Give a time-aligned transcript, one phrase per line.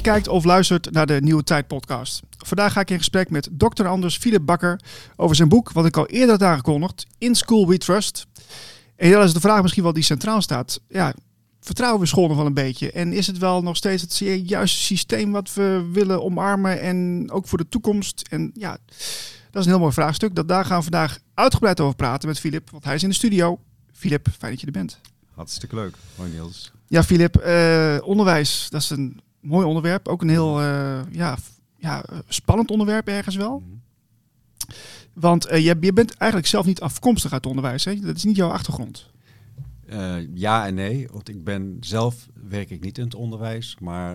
[0.00, 2.20] Je kijkt of luistert naar de Nieuwe Tijd podcast.
[2.38, 3.86] Vandaag ga ik in gesprek met Dr.
[3.86, 4.80] Anders Philip Bakker
[5.16, 8.26] over zijn boek, wat ik al eerder had aangekondigd, In School We Trust.
[8.96, 10.80] En dat is de vraag misschien wel die centraal staat.
[10.88, 11.14] Ja,
[11.60, 12.92] vertrouwen we school nog wel een beetje?
[12.92, 14.18] En is het wel nog steeds het
[14.48, 18.26] juiste systeem wat we willen omarmen en ook voor de toekomst?
[18.30, 18.78] En ja,
[19.50, 20.34] dat is een heel mooi vraagstuk.
[20.34, 23.14] Dat daar gaan we vandaag uitgebreid over praten met Philip, want hij is in de
[23.14, 23.58] studio.
[23.92, 24.98] Philip, fijn dat je er bent.
[25.34, 25.94] Hartstikke leuk.
[26.16, 26.72] Hoi Niels.
[26.86, 30.08] Ja, Philip, uh, onderwijs, dat is een mooi onderwerp.
[30.08, 31.36] Ook een heel uh, ja,
[31.76, 33.62] ja, spannend onderwerp ergens wel.
[33.66, 33.80] -hmm.
[35.12, 37.84] Want uh, je, je, bent eigenlijk zelf niet afkomstig uit het onderwijs.
[37.84, 38.00] Hè?
[38.00, 39.10] Dat is niet jouw achtergrond.
[40.34, 41.08] ja en nee.
[41.12, 43.76] Want ik ben zelf werk ik niet in het onderwijs.
[43.80, 44.12] Maar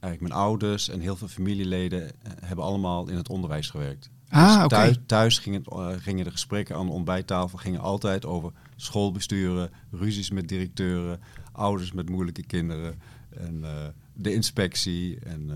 [0.00, 4.10] eigenlijk mijn ouders en heel veel familieleden hebben allemaal in het onderwijs gewerkt.
[4.28, 5.64] Ah, dus thuis, thuis gingen,
[6.00, 11.20] gingen de gesprekken aan de ontbijttafel gingen altijd over schoolbesturen, ruzies met directeuren,
[11.52, 13.64] ouders met moeilijke kinderen en
[14.14, 15.18] de inspectie.
[15.18, 15.50] En,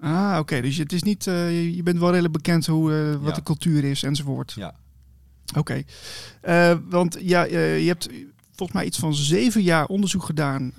[0.00, 0.60] uh, ah, oké.
[0.60, 3.34] Dus het is niet, uh, je bent wel redelijk bekend hoe, wat ja.
[3.34, 4.52] de cultuur is enzovoort.
[4.52, 4.74] Ja.
[5.56, 5.82] Oké.
[6.88, 8.08] want ja, je hebt
[8.52, 10.72] volgens mij iets van zeven jaar onderzoek gedaan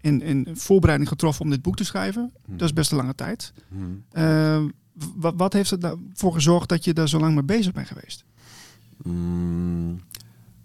[0.00, 2.32] en, en voorbereiding getroffen om dit boek te schrijven.
[2.44, 2.56] Hmm.
[2.56, 3.52] Dat is best een lange tijd.
[3.68, 4.04] Hmm.
[5.14, 8.24] wat, wat heeft er nou gezorgd dat je daar zo lang mee bezig bent geweest?
[9.02, 10.00] Mm,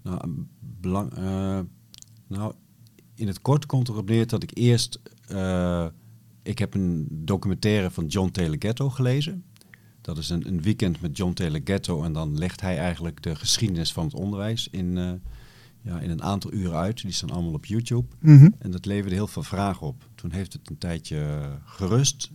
[0.02, 0.46] nou,
[0.80, 1.12] belang,
[2.26, 2.52] nou,
[3.14, 4.98] in het kort komt erop neer dat ik eerst...
[5.32, 5.86] Uh,
[6.42, 9.44] ik heb een documentaire van John Taylor Gatto gelezen.
[10.00, 12.02] Dat is een, een, weekend met John Taylor Gatto.
[12.02, 15.12] En dan legt hij eigenlijk de geschiedenis van het onderwijs in, uh,
[15.80, 17.02] ja, in een aantal uren uit.
[17.02, 18.06] Die staan allemaal op YouTube.
[18.20, 18.54] Mm -hmm.
[18.58, 20.08] En dat leverde heel veel vragen op.
[20.14, 22.30] Toen heeft het een tijdje gerust.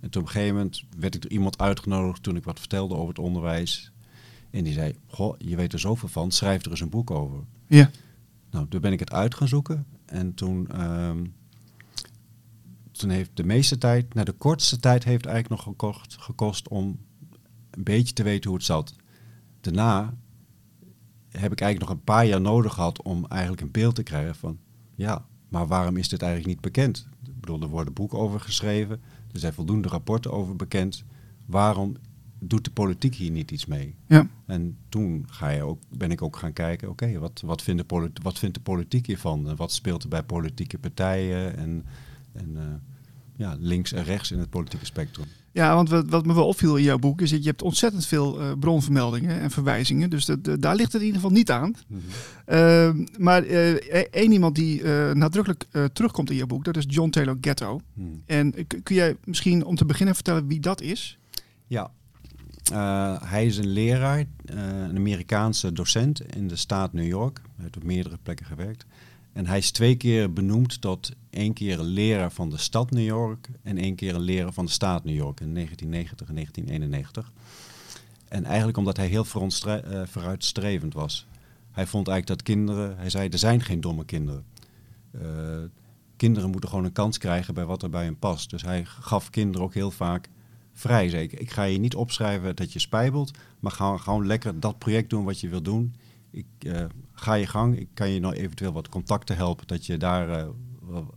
[0.00, 2.94] En toen op een gegeven moment werd ik door iemand uitgenodigd toen ik wat vertelde
[2.94, 3.92] over het onderwijs.
[4.50, 7.44] En die zei, goh, je weet er zoveel van, schrijf er eens een boek over.
[7.66, 7.90] Ja.
[8.50, 9.86] Nou, toen ben ik het uit gaan zoeken.
[10.04, 11.34] En toen, um,
[12.98, 16.98] toen heeft de meeste tijd, nou de kortste tijd heeft eigenlijk nog gekocht, gekost om
[17.70, 18.94] een beetje te weten hoe het zat.
[19.60, 20.14] Daarna
[21.30, 24.34] heb ik eigenlijk nog een paar jaar nodig gehad om eigenlijk een beeld te krijgen
[24.34, 24.58] van,
[24.94, 27.08] ja, maar waarom is dit eigenlijk niet bekend?
[27.24, 29.00] Ik bedoel, er worden boeken over geschreven,
[29.32, 31.04] er zijn voldoende rapporten over bekend.
[31.46, 31.96] Waarom
[32.38, 33.94] doet de politiek hier niet iets mee?
[34.06, 34.28] Ja.
[34.46, 37.88] En toen ga je ook, ben ik ook gaan kijken, oké, okay, wat, wat, vindt
[37.88, 39.48] de wat vindt de politiek hiervan?
[39.48, 41.84] En wat speelt er bij politieke partijen en,
[42.32, 42.62] en uh,
[43.36, 45.26] ja, links en rechts in het politieke spectrum?
[45.52, 48.06] Ja, want wat, wat me wel opviel in jouw boek is dat je hebt ontzettend
[48.06, 50.10] veel uh, bronvermeldingen en verwijzingen.
[50.10, 51.74] Dus dat, daar ligt het in ieder geval niet aan.
[51.88, 52.00] Mm
[52.46, 52.54] -hmm.
[52.54, 54.82] uh, maar één iemand die
[55.14, 57.80] nadrukkelijk terugkomt in jouw boek, dat is John Taylor Gatto.
[57.94, 58.22] Mm.
[58.26, 61.18] En kun jij misschien om te beginnen vertellen wie dat is?
[61.66, 61.90] Ja,
[62.72, 64.26] uh, hij is een leraar, uh,
[64.88, 67.40] een Amerikaanse docent in de staat New York.
[67.42, 68.86] Hij heeft op meerdere plekken gewerkt.
[69.32, 73.04] En hij is twee keer benoemd tot één keer een leraar van de stad New
[73.04, 77.32] York en één keer een leraar van de staat New York in 1990 en 1991.
[78.28, 79.26] En eigenlijk omdat hij heel
[79.66, 81.26] uh, vooruitstrevend was.
[81.70, 84.44] Hij vond eigenlijk dat kinderen, hij zei er zijn geen domme kinderen.
[86.16, 88.50] kinderen moeten gewoon een kans krijgen bij wat er bij hen past.
[88.50, 90.28] Dus hij gaf kinderen ook heel vaak
[90.72, 91.08] vrij.
[91.08, 91.40] Zeker.
[91.40, 95.24] Ik ga je niet opschrijven dat je spijbelt, maar ga gewoon lekker dat project doen
[95.24, 95.94] wat je wil doen.
[96.30, 96.84] Ik uh,
[97.20, 97.78] ga je gang.
[97.78, 100.46] Ik kan je nou eventueel wat contacten helpen dat je daar uh,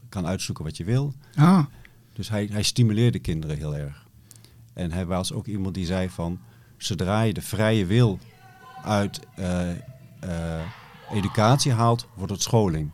[0.10, 1.14] kan uitzoeken wat je wil.
[1.36, 1.66] Ah.
[2.14, 4.06] Dus hij, hij stimuleerde kinderen heel erg.
[4.74, 6.40] En hij was ook iemand die zei van
[6.78, 8.20] zodra je de vrije wil
[8.84, 9.70] uit uh,
[11.12, 12.90] educatie haalt, wordt het scholing.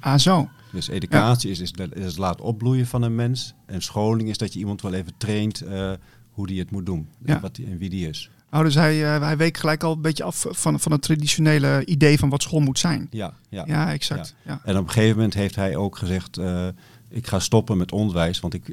[0.00, 0.48] Ah, zo.
[0.72, 1.54] Dus educatie ja.
[1.54, 3.54] is, is, is het laten opbloeien van een mens.
[3.66, 5.92] En scholing is dat je iemand wel even traint uh,
[6.30, 7.08] hoe die het moet doen.
[7.24, 7.40] Ja.
[7.40, 8.30] Wat die, en wie die is.
[8.50, 11.84] Oh, dus hij, uh, hij week gelijk al een beetje af van, van het traditionele
[11.84, 13.06] idee van wat school moet zijn.
[13.10, 13.64] Ja, ja.
[13.66, 14.34] ja exact.
[14.44, 14.52] Ja.
[14.52, 14.60] Ja.
[14.64, 16.38] En op een gegeven moment heeft hij ook gezegd...
[16.38, 16.68] Uh,
[17.10, 18.68] ik ga stoppen met onderwijs, want ik,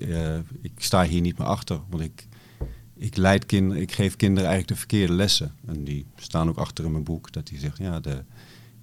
[0.62, 1.80] ik sta hier niet meer achter.
[1.90, 2.28] Want ik,
[2.96, 5.56] ik, leid kinderen, ik geef kinderen eigenlijk de verkeerde lessen.
[5.66, 7.32] En die staan ook achter in mijn boek.
[7.32, 8.24] Dat hij zegt, ja, de,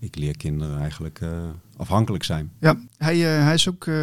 [0.05, 1.31] ik leer kinderen eigenlijk uh,
[1.77, 2.53] afhankelijk zijn.
[2.61, 3.95] Ja, hij, uh, hij is ook uh,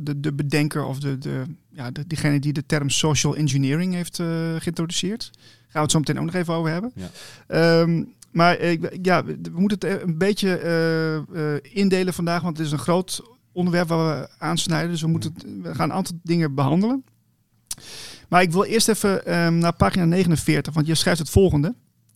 [0.00, 4.16] de, de bedenker of de, de, ja, de, diegene die de term social engineering heeft
[4.58, 5.30] geïntroduceerd.
[5.34, 5.42] Gaan
[5.72, 6.92] we het zo meteen ook nog even over hebben.
[6.94, 7.80] Ja.
[7.80, 8.66] Um, maar
[9.02, 13.22] ja, we moeten het een beetje indelen vandaag, want het is een groot
[13.52, 14.90] onderwerp waar we aansnijden.
[14.90, 17.04] Dus we, moeten, we gaan een aantal dingen behandelen.
[18.28, 21.74] Maar ik wil eerst even um, naar pagina 49, want je schrijft het volgende.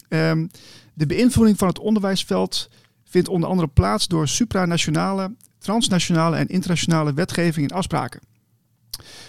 [0.09, 0.51] Um,
[0.95, 2.71] de beïnvloeding van het onderwijsveld
[3.17, 8.21] vindt onder andere plaats door supranationale, transnationale en internationale wetgeving en afspraken.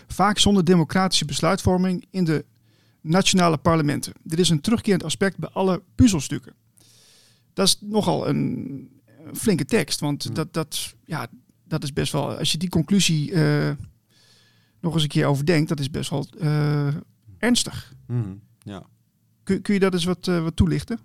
[0.08, 2.46] Vaak zonder democratische besluitvorming in de
[3.02, 4.14] nationale parlementen.
[4.24, 6.54] Dit is een terugkerend aspect bij alle puzzelstukken.
[7.54, 8.38] Dat is nogal een,
[9.26, 11.28] een flinke tekst, want dat, dat, ja,
[11.64, 13.72] dat is best wel, als je die conclusie uh,
[14.82, 16.88] nog eens een keer overdenkt, dat is best wel eh,
[17.38, 17.94] ernstig.
[18.08, 18.84] Mhm, ja.
[19.44, 21.00] Kun, kun je dat eens wat, eh, wat toelichten?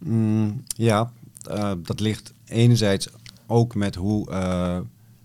[0.00, 1.12] Mm, ja,
[1.48, 3.08] eh, dat ligt enerzijds
[3.46, 4.78] ook met hoe uh,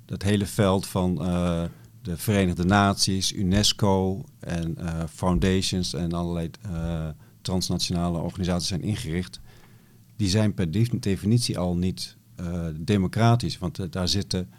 [0.06, 1.64] dat hele veld van uh,
[2.02, 4.78] de Verenigde Naties, UNESCO en
[5.10, 6.50] foundations en allerlei
[7.42, 9.40] transnationale organisaties zijn ingericht.
[10.16, 12.18] Die zijn per definitie al niet
[12.76, 14.50] democratisch, want daar zitten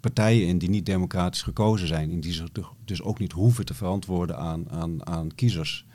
[0.00, 2.48] partijen in die niet democratisch gekozen zijn, en die zich
[2.84, 5.86] dus ook niet hoeven te verantwoorden aan, aan, aan kiezers.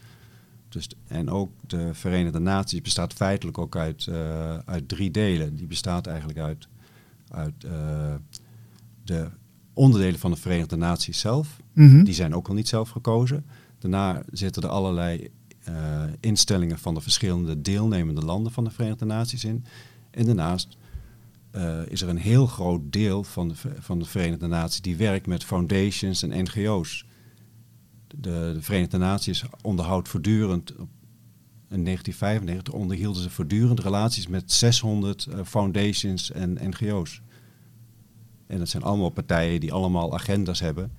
[0.72, 5.56] Dus, en ook de Verenigde Naties bestaat feitelijk ook uit, uh, uit drie delen.
[5.56, 6.68] Die bestaat eigenlijk uit,
[7.32, 7.72] uit uh,
[9.04, 9.30] de
[9.74, 11.60] onderdelen van de Verenigde Naties zelf.
[11.74, 11.86] Mhm.
[11.86, 12.04] Mm -hmm.
[12.04, 13.46] Die zijn ook al niet zelf gekozen.
[13.80, 15.30] Daarna zitten er allerlei
[15.70, 19.66] uh, instellingen van de verschillende deelnemende landen van de Verenigde Naties in.
[20.12, 20.78] En daarnaast
[21.88, 25.44] is er een heel groot deel van de, van de Verenigde Naties die werkt met
[25.44, 27.06] foundations en NGO's.
[28.16, 30.70] De, de, Verenigde Naties onderhoudt voortdurend,
[31.70, 37.22] in 1995 onderhielden ze voortdurend relaties met 600 uh, foundations en NGO's.
[38.48, 40.92] En dat zijn allemaal partijen die allemaal agendas hebben,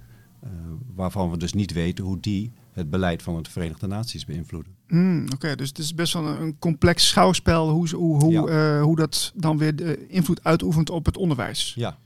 [0.44, 0.50] uh,
[0.94, 4.74] waarvan we dus niet weten hoe die het beleid van de Verenigde Naties beïnvloeden.
[4.88, 8.32] Mm, Oké, okay, dus het is best wel een, een complex schouwspel hoe, hoe, hoe,
[8.32, 8.76] ja.
[8.78, 11.72] uh, hoe dat dan weer de invloed uitoefent op het onderwijs.
[11.76, 11.98] Ja.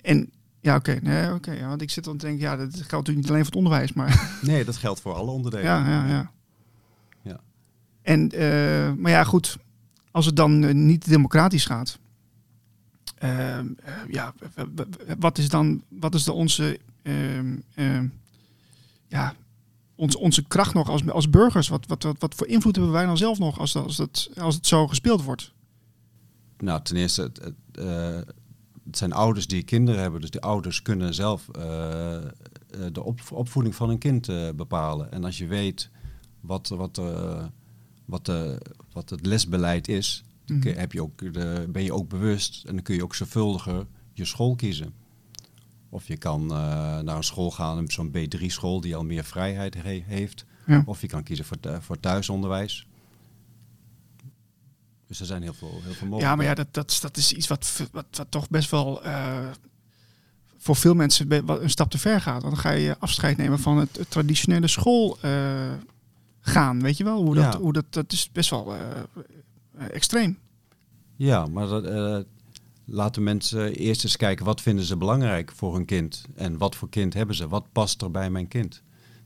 [0.00, 0.30] En
[0.64, 0.90] ja, oké.
[0.90, 1.52] Okay, nee, oké.
[1.52, 3.56] ja, want ik zit dan te denken, ja, dat geldt natuurlijk niet alleen voor het
[3.56, 4.30] onderwijs, maar...
[4.42, 5.66] Nee, dat geldt voor alle onderdelen.
[5.66, 6.30] Ja, ja, ja.
[7.22, 7.40] ja.
[8.02, 9.56] En, uh, maar ja, goed.
[10.10, 11.98] Als het dan uh, niet democratisch gaat,
[13.24, 13.58] uh,
[14.08, 14.34] ja,
[15.18, 18.06] wat is dan, wat is dan onze, ehm,
[19.08, 19.34] ja,
[19.94, 21.68] ons, onze kracht nog als, als burgers?
[21.68, 24.30] Wat, wat, wat, wat voor invloed hebben wij dan zelf nog als, dat, als, dat,
[24.36, 25.52] als het zo gespeeld wordt?
[26.58, 27.54] Nou, ten eerste, het, het,
[28.84, 31.62] het zijn ouders die kinderen hebben, dus de ouders kunnen zelf uh,
[32.92, 35.12] de op, opvoeding van een kind uh, bepalen.
[35.12, 35.90] En als je weet
[36.40, 37.00] wat, wat,
[38.04, 38.32] wat,
[38.92, 40.72] wat het lesbeleid is, mm -hmm.
[40.74, 44.24] heb je ook de, ben je ook bewust en dan kun je ook zorgvuldiger je
[44.24, 44.94] school kiezen.
[45.88, 50.44] Of je kan naar een school gaan, zo'n B3-school die al meer vrijheid he heeft.
[50.66, 50.82] Ja.
[50.86, 52.86] Of je kan kiezen voor, voor thuisonderwijs.
[55.14, 56.28] Dus er zijn heel veel, heel veel mogelijkheden.
[56.28, 59.48] Ja, maar ja, dat, dat, dat is iets wat, wat, wat toch best wel uh,
[60.58, 61.32] voor veel mensen
[61.62, 62.42] een stap te ver gaat.
[62.42, 65.72] Want dan ga je afscheid nemen van het, het traditionele school uh,
[66.40, 66.82] gaan.
[66.82, 67.22] Weet je wel?
[67.22, 67.58] Hoe dat, Ja.
[67.58, 68.80] hoe dat, dat is best wel uh,
[69.90, 70.38] extreem.
[71.16, 72.26] Ja, maar dat,
[72.84, 76.24] laten mensen eerst eens kijken wat vinden ze belangrijk voor hun kind.
[76.34, 77.48] En wat voor kind hebben ze?
[77.48, 78.82] Wat past er bij mijn kind?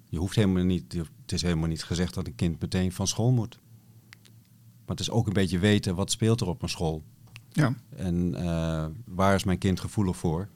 [0.08, 3.30] Je hoeft helemaal niet, het is helemaal niet gezegd dat een kind meteen van school
[3.30, 3.58] moet.
[4.88, 7.02] Maar het is ook een beetje weten wat speelt er op een school.
[7.52, 7.74] Ja.
[7.96, 10.48] En uh, waar is mijn kind gevoelig voor?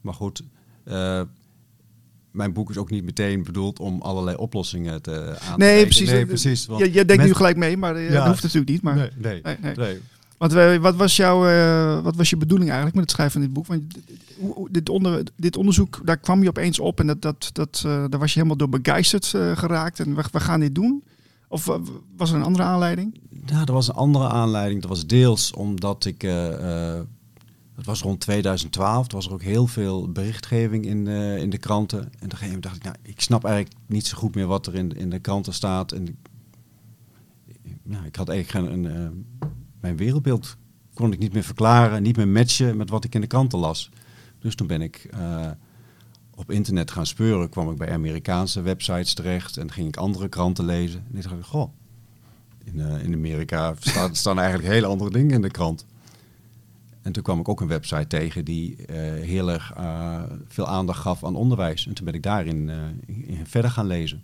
[0.00, 0.42] Maar goed,
[0.84, 1.22] uh,
[2.30, 6.10] mijn boek is ook niet meteen bedoeld om allerlei oplossingen te aan nee, te precies.
[6.10, 6.66] Nee, precies.
[6.76, 8.10] Je, je denkt nu gelijk mee, maar Ja.
[8.10, 8.82] dat hoeft natuurlijk niet.
[8.82, 9.74] Maar, Nee, nee, nee, nee.
[9.76, 10.00] nee.
[10.38, 13.52] Want wat, was jouw, uh, wat was je bedoeling eigenlijk met het schrijven van dit
[13.52, 13.66] boek?
[13.66, 13.82] Want
[14.74, 18.20] dit, onder, dit onderzoek, daar kwam je opeens op en dat, dat, dat, uh, daar
[18.20, 20.00] was je helemaal door begeisterd uh, geraakt.
[20.00, 21.02] En we, we gaan dit doen.
[21.54, 21.74] Of uh,
[22.16, 23.20] was er een andere aanleiding?
[23.46, 24.80] Ja, er was een andere aanleiding.
[24.80, 26.22] Dat was deels omdat ik.
[26.22, 27.02] eh, eh,
[27.74, 29.06] het was rond 2012.
[29.06, 32.00] Toen was er ook heel veel berichtgeving in, eh, in de kranten.
[32.18, 34.74] En op een dacht ik, nou, ik snap eigenlijk niet zo goed meer wat er
[34.74, 35.92] in, in de kranten staat.
[35.92, 36.16] En ik-
[38.06, 39.08] ik had eigenlijk een, eh,
[39.80, 40.56] mijn wereldbeeld
[40.94, 43.90] kon ik niet meer verklaren, niet meer matchen met wat ik in de kranten las.
[44.38, 45.50] Dus toen ben ik eh,
[46.34, 50.64] op internet gaan speuren, kwam ik bij Amerikaanse websites terecht en ging ik andere kranten
[50.64, 51.04] lezen.
[51.10, 51.72] En ik dacht, goh,
[52.64, 55.84] in, eh, in Amerika staan, staan eigenlijk hele andere dingen in de krant.
[57.02, 61.00] En toen kwam ik ook een website tegen die eh, heel erg eh, veel aandacht
[61.00, 61.86] gaf aan onderwijs.
[61.86, 62.70] En toen ben ik daarin
[63.06, 64.22] in verder gaan lezen.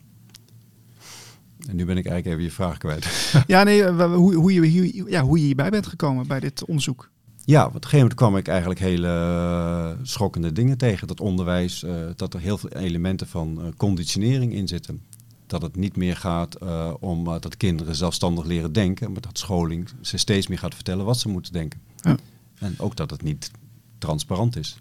[1.69, 3.35] En nu ben ik eigenlijk even je vraag kwijt.
[3.47, 7.10] Ja, nee, uh, hoe, hoe, je, ja, hoe je hierbij bent gekomen bij dit onderzoek.
[7.45, 11.07] Ja, op een gegeven moment kwam ik eigenlijk hele eh, schokkende dingen tegen.
[11.07, 15.03] Dat onderwijs, eh, dat er heel veel elementen van eh, conditionering in zitten.
[15.47, 16.59] Dat het niet meer gaat
[17.01, 21.19] om dat kinderen zelfstandig leren denken, maar dat scholing ze steeds meer gaat vertellen wat
[21.19, 21.81] ze moeten denken.
[21.97, 22.17] Ja.
[22.59, 23.51] En ook dat het niet
[23.99, 24.81] transparant is.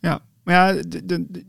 [0.00, 0.82] Ja, maar ja,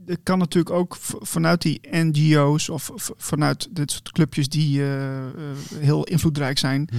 [0.06, 4.82] er kan natuurlijk ook vanuit die NGO's of vanuit dit soort clubjes die
[5.80, 6.90] heel invloedrijk zijn,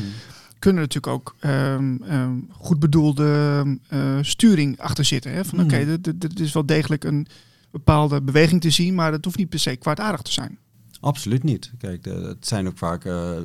[0.58, 5.32] kunnen natuurlijk ook ehm, goed bedoelde eh, sturing achter zitten.
[5.32, 5.44] Hè?
[5.44, 7.26] Van oké, dit- dit- is wel degelijk een
[7.70, 10.58] bepaalde beweging te zien, maar dat hoeft niet per se kwaadaardig te zijn.
[11.00, 11.72] Absoluut niet.
[11.78, 13.42] Kijk, de- het zijn ook vaak eh, eh,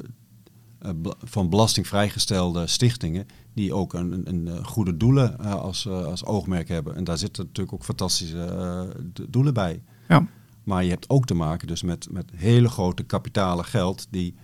[1.24, 6.04] van belasting vrijgestelde stichtingen die ook een, een, een eh, goede doelen eh, als, eh,
[6.06, 6.96] als oogmerk hebben.
[6.96, 8.82] En daar zitten natuurlijk ook fantastische eh,
[9.14, 9.82] do- doelen bij.
[10.08, 10.28] Ja.
[10.64, 14.36] Maar je hebt ook te maken dus met, met hele grote kapitalen geld die,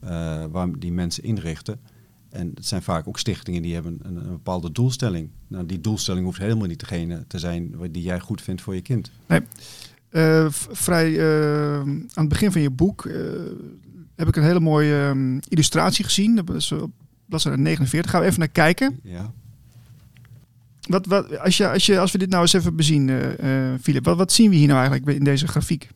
[0.00, 1.80] eh, waar die mensen inrichten.
[2.36, 5.28] En het zijn vaak ook stichtingen die hebben een, een bepaalde doelstelling.
[5.48, 8.80] Nou, die doelstelling hoeft helemaal niet degene te zijn die jij goed vindt voor je
[8.80, 9.10] kind.
[10.08, 13.20] Eh, v- vrij eh, aan het begin van je boek eh,
[14.16, 16.34] heb ik een hele mooie ehm, illustratie gezien.
[16.34, 16.90] Dat is op
[17.26, 18.10] bladzijde 49.
[18.10, 19.00] Gaan we even naar kijken.
[19.02, 19.32] Ja.
[20.80, 23.80] Wat, wat, als, je, als, je, als we dit nou eens even bezien, eh eh,
[23.80, 25.88] Philip, wat, wat zien we hier nou eigenlijk in deze grafiek?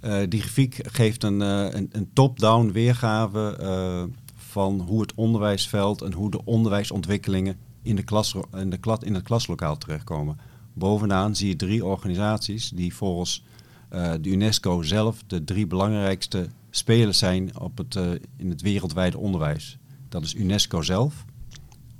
[0.00, 4.02] Eh, die grafiek geeft een, eh, een, een top-down weergave eh,
[4.48, 8.78] van hoe het onderwijsveld en hoe de onderwijsontwikkelingen in, de klas, in, de
[9.12, 10.38] het klaslokaal terechtkomen.
[10.72, 13.44] Bovenaan zie je drie organisaties die volgens
[13.88, 19.18] eh, de UNESCO zelf de drie belangrijkste spelers zijn op het, eh, in het wereldwijde
[19.18, 19.78] onderwijs.
[20.08, 21.24] Dat is UNESCO zelf.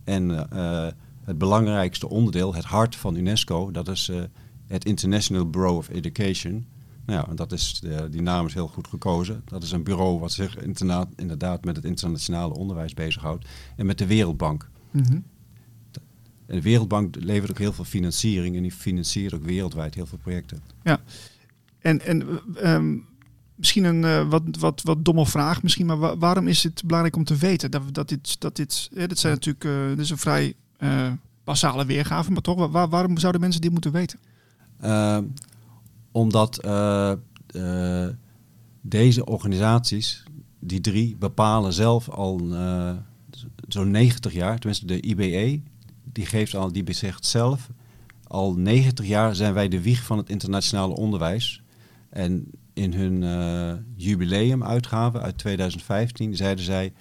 [0.04, 0.86] En eh,
[1.24, 4.10] het belangrijkste onderdeel, het hart van UNESCO, dat is
[4.66, 6.66] het International Bureau of Education.
[7.08, 9.42] Nou ja, en dat is, die naam is heel goed gekozen.
[9.44, 13.46] Dat is een bureau wat zich interna- inderdaad met het internationale onderwijs bezighoudt.
[13.76, 14.68] En met de Wereldbank.
[14.90, 15.12] Mhm.
[16.46, 20.18] En de Wereldbank levert ook heel veel financiering en die financiert ook wereldwijd heel veel
[20.18, 20.62] projecten.
[21.78, 22.22] En, en
[22.54, 22.96] eh, ehm,
[23.54, 27.16] misschien een eh, wat, wat, wat domme vraag, misschien, maar wa- waarom is het belangrijk
[27.16, 30.10] om te weten dat, dat dit, dat dit, hè, dit zijn natuurlijk, eh, dit is
[30.10, 31.12] een vrij eh,
[31.44, 34.18] basale weergave, maar toch, waar, waarom zouden mensen dit moeten weten?
[36.12, 37.12] Omdat eh,
[37.46, 38.08] eh,
[38.80, 40.24] deze organisaties,
[40.60, 42.92] die drie, bepalen zelf al eh,
[43.68, 45.62] zo'n 90 jaar, tenminste de IBE,
[46.12, 47.70] die geeft al, die zegt zelf,
[48.26, 51.62] al 90 jaar zijn wij de wieg van het internationale onderwijs.
[52.10, 53.24] En in hun
[53.96, 56.92] jubileumuitgave uit 2015 zeiden zij,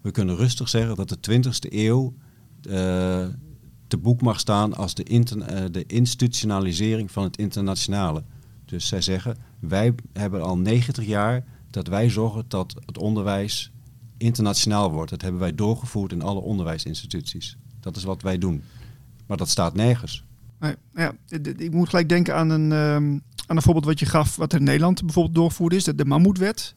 [0.00, 2.14] we kunnen rustig zeggen dat de 20e eeuw
[3.90, 8.22] te boek mag staan als de, eh, de institutionalisering van het internationale.
[8.64, 13.72] Dus zij zeggen, wij hebben al 90 jaar dat wij zorgen dat het onderwijs
[14.16, 15.10] internationaal wordt.
[15.10, 17.56] Dat hebben wij doorgevoerd in alle onderwijsinstituties.
[17.80, 18.62] Dat is wat wij doen.
[19.26, 20.24] Maar dat staat nergens.
[20.60, 21.12] Nee, ja,
[21.56, 24.62] ik moet gelijk denken aan een, ehm, aan een voorbeeld wat je gaf, wat in
[24.62, 26.74] Nederland bijvoorbeeld doorgevoerd is, de, de Mammoetwet.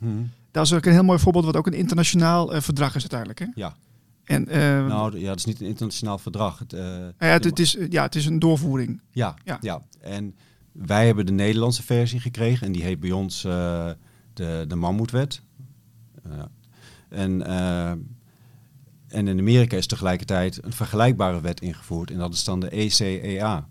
[0.51, 3.39] Dat is ook een heel mooi voorbeeld wat ook een internationaal eh, verdrag is uiteindelijk.
[3.39, 3.45] Hè?
[3.55, 3.75] Ja,
[4.23, 6.59] En eh, nou ja, dat is niet een internationaal verdrag.
[6.59, 6.81] Het, eh,
[7.19, 9.01] ja, het, het is, ja, het is een doorvoering.
[9.11, 9.57] Ja, Ja.
[9.61, 9.81] ja.
[10.01, 10.35] en
[10.71, 13.89] wij hebben de Nederlandse versie gekregen en die heet bij ons eh,
[14.33, 15.41] de, de Mammoetwet.
[16.23, 16.31] Eh,
[17.09, 17.45] en,
[19.07, 23.67] en in Amerika is tegelijkertijd een vergelijkbare wet ingevoerd en dat is dan de ECEA.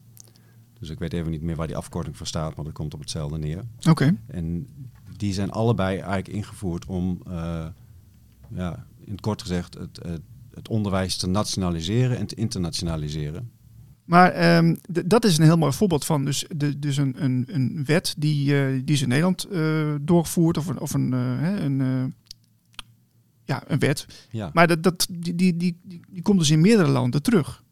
[0.78, 3.00] Dus ik weet even niet meer waar die afkorting voor staat, maar dat komt op
[3.00, 3.62] hetzelfde neer.
[3.88, 4.16] Oké.
[4.26, 4.68] En
[5.16, 7.22] die zijn allebei eigenlijk ingevoerd om,
[8.48, 10.20] ja, in het kort gezegd, het, het,
[10.54, 13.50] het onderwijs te nationaliseren en te internationaliseren.
[14.04, 17.84] Maar ehm, dat is een heel mooi voorbeeld van dus, de, dus een, een, een
[17.84, 22.14] wet die, eh, die ze in Nederland eh, doorvoert, of een, of een, eh, een,
[23.44, 24.06] ja, een wet.
[24.30, 24.50] Ja.
[24.52, 27.62] Maar dat, dat, die, die, die, die, komt dus in meerdere landen terug.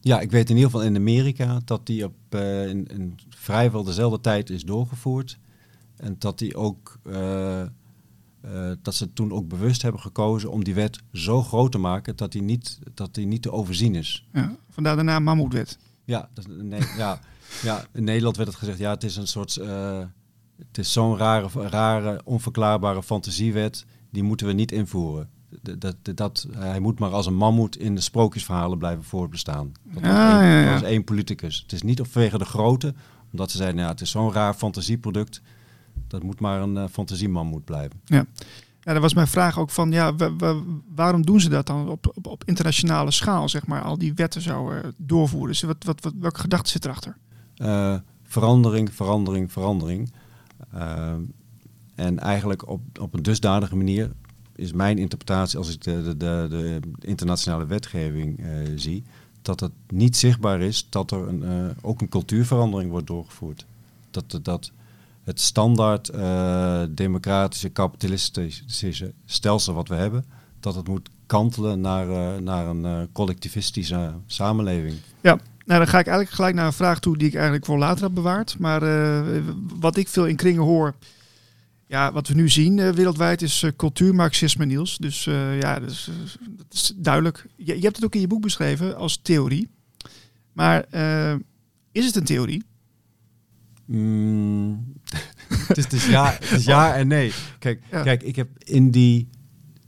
[0.00, 4.20] Ja, ik weet in ieder geval in Amerika dat die op in, in vrijwel dezelfde
[4.20, 5.38] tijd is doorgevoerd.
[5.96, 6.98] En dat die ook
[8.52, 12.16] eh, dat ze toen ook bewust hebben gekozen om die wet zo groot te maken
[12.16, 14.26] dat die niet, dat die niet te overzien is.
[14.32, 15.78] Ja, vandaar de naam Mammoetwet.
[16.04, 17.20] Ja, dat, nee, ja,
[17.62, 19.98] ja, in Nederland werd het gezegd, ja, het is een soort, eh,
[20.68, 25.28] het is zo'n rare, rare, onverklaarbare fantasiewet, die moeten we niet invoeren.
[25.62, 29.72] Dat, dat, dat, hij moet maar als een mammoet in de sprookjesverhalen blijven voortbestaan.
[29.84, 30.70] Dat was, Ah, één, ja, ja.
[30.72, 31.60] dat was één politicus.
[31.62, 32.94] Het is niet vanwege de grootte,
[33.32, 35.42] omdat ze zeiden, ja, het is zo'n raar fantasieproduct,
[36.08, 38.00] dat moet maar een eh, fantasiemammoet blijven.
[38.80, 40.62] Ja, dat was mijn vraag ook van, ja, wa- wa-
[40.94, 44.40] waarom doen ze dat dan op, op, op internationale schaal, zeg maar, al die wetten
[44.42, 45.48] zo eh, doorvoeren?
[45.48, 47.16] Dus wat, wat, wat, welke gedachte zit erachter?
[47.56, 50.12] Eh, verandering, verandering, verandering.
[51.94, 54.10] En eigenlijk op, op een dusdanige manier
[54.54, 56.46] is mijn interpretatie, als ik de, de, de,
[56.98, 58.40] de internationale wetgeving
[58.76, 59.04] zie,
[59.42, 63.66] dat het niet zichtbaar is dat er een, ook een cultuurverandering wordt doorgevoerd.
[64.10, 64.70] Dat, dat
[65.28, 70.24] het standaard eh, democratische, kapitalistische stelsel wat we hebben,
[70.60, 74.94] dat het moet kantelen naar, eh, naar een eh, collectivistische samenleving.
[75.20, 77.78] Ja, nou dan ga ik eigenlijk gelijk naar een vraag toe die ik eigenlijk voor
[77.78, 78.58] later heb bewaard.
[78.58, 78.80] Maar
[79.78, 80.94] wat ik veel in kringen hoor,
[81.86, 84.96] ja, wat we nu zien wereldwijd is cultuurmarxisme, Niels.
[84.96, 85.24] Dus
[85.60, 86.10] ja, dat is,
[86.56, 87.46] dat is duidelijk.
[87.56, 89.68] Je, je hebt het ook in je boek beschreven als theorie.
[90.52, 90.84] Maar
[91.92, 92.67] is het een theorie?
[93.88, 94.92] Mm,
[95.48, 97.32] het, is, het, is ja, het is ja en nee.
[97.58, 98.02] Kijk, Ja.
[98.02, 99.28] kijk, ik heb in die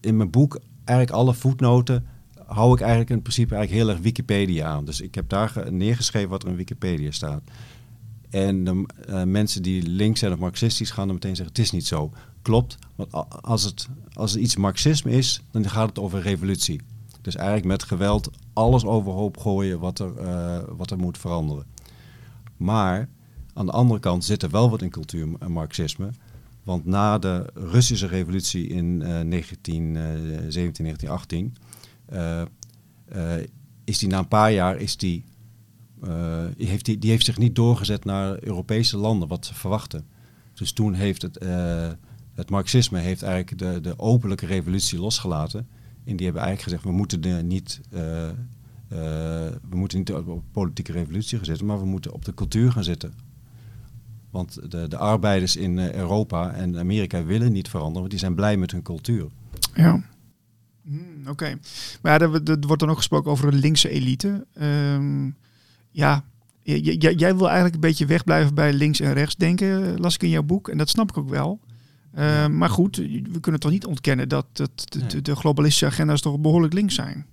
[0.00, 2.06] in mijn boek eigenlijk alle voetnoten
[2.46, 4.84] hou ik eigenlijk in principe eigenlijk heel erg Wikipedia aan.
[4.84, 7.42] Dus ik heb daar neergeschreven wat er in Wikipedia staat.
[8.30, 11.70] En de uh, mensen die links zijn of marxistisch gaan dan meteen zeggen: het is
[11.70, 12.12] niet zo.
[12.42, 16.80] Klopt, want als het, als het iets marxisme is, dan gaat het over revolutie.
[17.20, 21.64] Dus eigenlijk met geweld alles overhoop gooien wat er, uh, wat er moet veranderen.
[22.56, 23.08] Maar
[23.60, 26.10] aan de andere kant zit er wel wat in cultuur en marxisme.
[26.62, 31.56] Want na de Russische revolutie in uh, 1917, 1918
[33.84, 35.24] is die na een paar jaar is die,
[36.56, 40.06] heeft die, die heeft zich niet doorgezet naar Europese landen, wat ze verwachten.
[40.54, 41.38] Dus toen heeft het,
[42.34, 45.68] het marxisme heeft eigenlijk de, de openlijke revolutie losgelaten.
[46.04, 47.80] En die hebben eigenlijk gezegd, we moeten de niet,
[48.88, 52.84] we moeten niet op politieke revolutie gaan zitten, maar we moeten op de cultuur gaan
[52.84, 53.29] zitten.
[54.30, 58.56] Want de, de arbeiders in Europa en Amerika willen niet veranderen, want die zijn blij
[58.56, 59.26] met hun cultuur.
[59.74, 60.02] Ja.
[60.82, 61.58] Hmm, Oké.
[62.02, 64.46] Maar er, er, wordt dan ook gesproken over een linkse elite.
[64.62, 65.36] Um,
[65.90, 66.24] ja,
[66.62, 70.42] jij wil eigenlijk een beetje wegblijven bij links en rechts denken, las ik in jouw
[70.42, 70.68] boek.
[70.68, 71.60] En dat snap ik ook wel.
[72.18, 76.20] Uh, maar goed, we kunnen toch niet ontkennen dat, dat de, de, de globalistische agenda's
[76.20, 77.26] toch behoorlijk links zijn.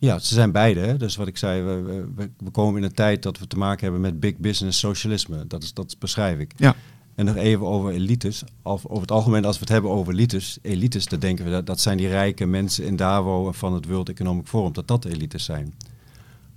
[0.00, 0.80] Ja, ze zijn beide.
[0.80, 0.96] Hè?
[0.96, 1.82] Dus wat ik zei, we,
[2.14, 5.46] we, we, komen in een tijd dat we te maken hebben met big business socialisme.
[5.46, 6.52] Dat, is, dat beschrijf ik.
[6.56, 6.76] Ja.
[7.14, 8.42] En nog even over elites.
[8.62, 11.66] Of, over het algemeen, als we het hebben over elites, elites, dan denken we dat
[11.66, 15.10] dat zijn die rijke mensen in Davos van het World Economic Forum, dat dat de
[15.10, 15.74] elites zijn.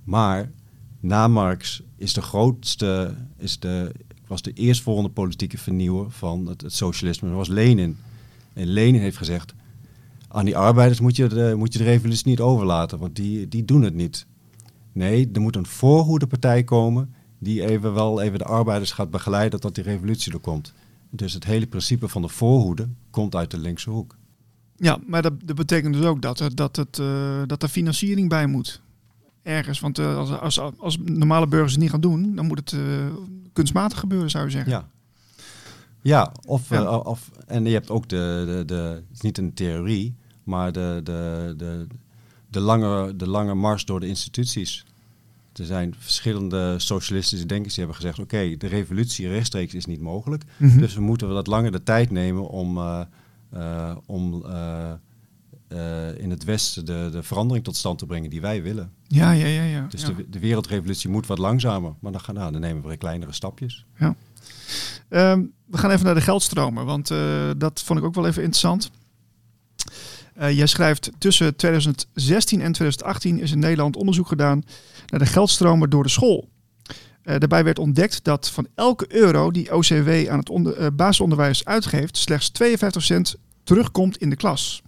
[0.04, 0.50] Maar
[1.00, 3.92] na Marx is de grootste, is de,
[4.26, 7.96] was de eerstvolgende politieke vernieuwer van het, het socialisme, dat was Lenin.
[8.52, 9.54] En Lenin heeft gezegd,
[10.34, 13.64] aan die arbeiders moet je de, moet je de revolutie niet overlaten, want die, die
[13.64, 14.26] doen het niet.
[14.92, 19.60] Nee, er moet een voorhoede partij komen die even wel even de arbeiders gaat begeleiden
[19.60, 20.72] tot die revolutie er komt.
[21.10, 24.16] Dus het hele principe van de voorhoede komt uit de linkse hoek.
[24.76, 28.28] Ja, maar dat, dat betekent dus ook dat er, dat, het, uh, dat er financiering
[28.28, 28.82] bij moet.
[29.42, 29.80] Ergens.
[29.80, 33.06] Want uh, als, als, als normale burgers het niet gaan doen, dan moet het uh,
[33.52, 34.72] kunstmatig gebeuren, zou je zeggen.
[34.72, 34.88] Ja,
[36.02, 36.96] ja, of, ja.
[36.96, 41.00] of en je hebt ook de, de, de, het is niet een theorie, maar de,
[41.04, 41.86] de, de,
[42.48, 44.84] de, lange, de lange mars door de instituties.
[45.52, 50.00] Er zijn verschillende socialistische denkers die hebben gezegd: oké, okay, de revolutie rechtstreeks is niet
[50.00, 50.44] mogelijk.
[50.56, 50.78] Mm -hmm.
[50.78, 53.00] Dus we moeten wat langer de tijd nemen om, uh,
[53.54, 54.92] uh, om uh,
[56.16, 58.92] in het Westen de, de verandering tot stand te brengen die wij willen.
[59.06, 59.62] Ja, ja, ja.
[59.62, 60.08] ja dus ja.
[60.08, 63.32] De, de wereldrevolutie moet wat langzamer, maar dan, gaan, nou, dan nemen we weer kleinere
[63.32, 63.84] stapjes.
[63.98, 64.14] Ja.
[65.08, 67.08] Um, we gaan even naar de geldstromen, want
[67.56, 68.90] dat vond ik ook wel even interessant.
[70.38, 74.62] Uh, jij schrijft tussen 2016 en 2018 is in Nederland onderzoek gedaan
[75.06, 76.48] naar de geldstromen door de school.
[76.88, 81.64] Uh, daarbij werd ontdekt dat van elke euro die OCW aan het onder, uh, basisonderwijs
[81.64, 84.82] uitgeeft, slechts 52 cent terugkomt in de klas.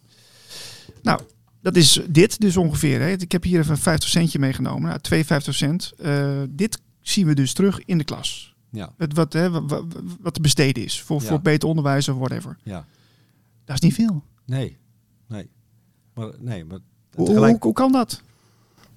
[1.02, 1.20] Nou,
[1.61, 3.00] dat is dit dus ongeveer.
[3.00, 3.11] Hè.
[3.11, 4.88] Ik heb hier even een 50 centje meegenomen.
[4.88, 5.92] Nou, 52 cent.
[6.48, 8.54] dit zien we dus terug in de klas.
[8.70, 8.92] Ja.
[8.96, 9.85] Het, wat, hè, wat,
[10.20, 11.26] wat te besteden is voor, ja.
[11.26, 12.56] voor beter onderwijs of whatever.
[12.62, 12.87] Ja.
[13.64, 14.24] Dat is niet veel.
[14.44, 14.76] Nee,
[15.27, 15.49] nee.
[16.15, 16.79] Maar, nee, maar
[17.15, 17.53] hoe, tegelijk...
[17.53, 18.23] hoe, hoe, kan dat?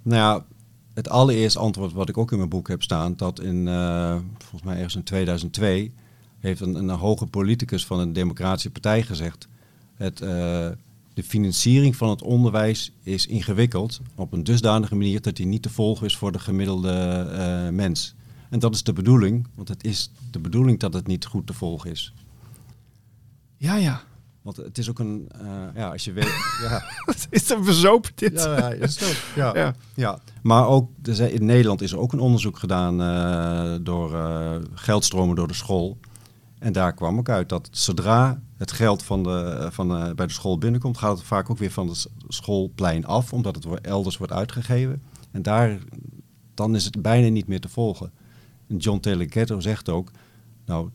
[0.02, 0.46] Nou ja,
[0.94, 4.64] het allereerste antwoord wat ik ook in mijn boek heb staan, dat in, uh, volgens
[4.64, 5.94] mij ergens in 2002,
[6.40, 9.48] heeft een, een hoge politicus van een democratische partij gezegd,
[9.96, 10.28] het, uh,
[11.14, 15.70] de financiering van het onderwijs is ingewikkeld op een dusdanige manier dat die niet te
[15.70, 18.16] volgen is voor de gemiddelde uh, mens.
[18.50, 21.54] En dat is de bedoeling, want het is de bedoeling dat het niet goed te
[21.54, 22.14] volgen is.
[23.58, 24.04] Ja, ja.
[24.56, 26.34] Want het is ook een, uh, ja, als je weet...
[26.70, 26.84] ja.
[27.30, 28.34] is een verzoop dit?
[28.34, 29.56] Ja, ja, is het ja.
[29.56, 29.76] ja.
[29.94, 30.20] ja.
[30.42, 35.48] Maar ook, in Nederland is er ook een onderzoek gedaan uh, door uh, geldstromen door
[35.48, 35.98] de school.
[36.60, 40.58] En daar kwam ook uit dat zodra het geld van de, van, bij de school
[40.58, 45.02] binnenkomt, gaat het vaak ook weer van het schoolplein af, omdat het elders wordt uitgegeven.
[45.32, 45.78] En daar,
[46.54, 48.12] dan is het bijna niet meer te volgen.
[48.68, 50.12] En John Taylor Gatto zegt ook,
[50.66, 50.90] nou,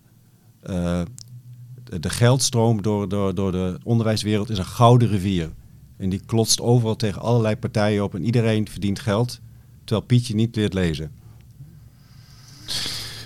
[1.84, 5.50] de geldstroom door, door, door de onderwijswereld is een gouden rivier.
[5.96, 9.40] En die klotst overal tegen allerlei partijen op en iedereen verdient geld,
[9.84, 11.10] terwijl Pietje niet leert lezen.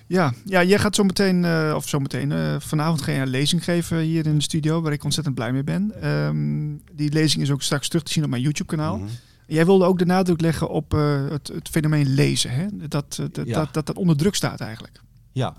[0.06, 3.28] Ja, ja jij gaat zo meteen, uh, of zo meteen, uh, vanavond ga je een
[3.28, 6.08] lezing geven hier in de studio, waar ik ontzettend blij mee ben.
[6.08, 8.96] Um, die lezing is ook straks terug te zien op mijn YouTube-kanaal.
[8.96, 9.16] Mm -hmm.
[9.46, 12.66] Jij wilde ook de nadruk leggen op uh, het, het, fenomeen lezen, hè?
[12.88, 12.88] Dat,
[13.32, 13.54] dat, ja.
[13.54, 15.00] dat, dat dat onder druk staat eigenlijk.
[15.32, 15.54] Ja,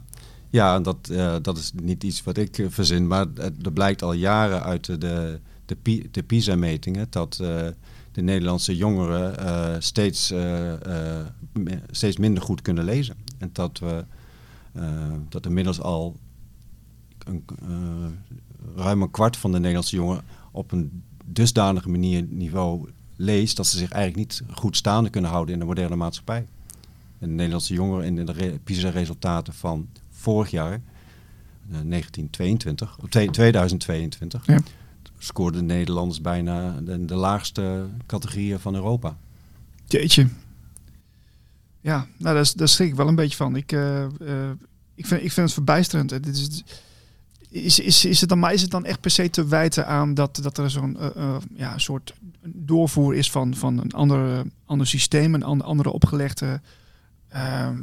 [0.50, 3.26] ja, dat, uh, dat is niet iets wat ik uh, verzin, maar
[3.64, 5.40] er blijkt al jaren uit de, de,
[6.12, 7.68] de, PISA-metingen dat uh,
[8.12, 10.34] de Nederlandse jongeren steeds,
[11.90, 13.16] steeds minder goed kunnen lezen.
[13.38, 14.06] En dat, we,
[15.30, 16.16] dat inmiddels al
[17.26, 17.46] een,
[18.76, 23.78] ruim een kwart van de Nederlandse jongeren op een dusdanige manier niveau leest dat ze
[23.78, 26.48] zich eigenlijk niet goed staande kunnen houden in de moderne maatschappij.
[27.20, 29.88] En de Nederlandse jongeren in de PISA-resultaten van
[30.20, 30.82] vorig jaar,
[31.70, 34.60] 1922, of 2022, ja.
[35.18, 39.18] scoorden de Nederlanders bijna de, de laagste categorieën van Europa.
[39.86, 40.28] Jeetje.
[41.82, 43.56] Ja, nou, daar, daar schrik ik wel een beetje van.
[43.56, 44.50] Ik, uh, uh,
[44.96, 46.10] ik, vind, ik vind het verbijsterend.
[46.10, 46.64] Dit is,
[47.50, 50.14] is, is, is, het dan, maar is het dan echt per se te wijten aan
[50.14, 55.34] dat, dat er zo'n uh, ja, soort doorvoer is van, van een ander, ander systeem,
[55.34, 56.62] een andere opgelegde
[57.30, 57.82] ehm,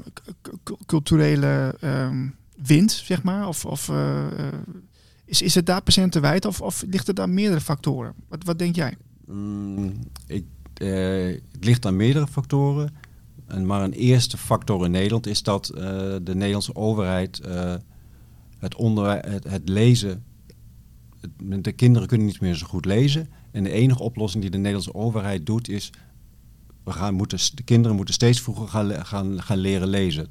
[0.86, 3.48] culturele um, wind, zeg maar?
[3.48, 3.90] Of, of
[5.24, 5.82] is, is het daar
[6.20, 8.14] wijten of, of ligt het aan meerdere factoren?
[8.28, 8.96] Wat, wat denk jij?
[9.26, 9.92] Mm,
[10.26, 12.94] ik, het ligt aan meerdere factoren.
[13.46, 15.66] En maar een eerste factor in Nederland is dat
[16.22, 17.40] de Nederlandse overheid
[18.58, 20.24] het, onderwijs, het, het lezen.
[21.38, 23.28] de kinderen kunnen niet meer zo goed lezen.
[23.50, 25.92] En de enige oplossing die de Nederlandse overheid doet is...
[26.86, 30.28] We gaan, moeten, de kinderen moeten steeds vroeger gaan, gaan, gaan leren lezen.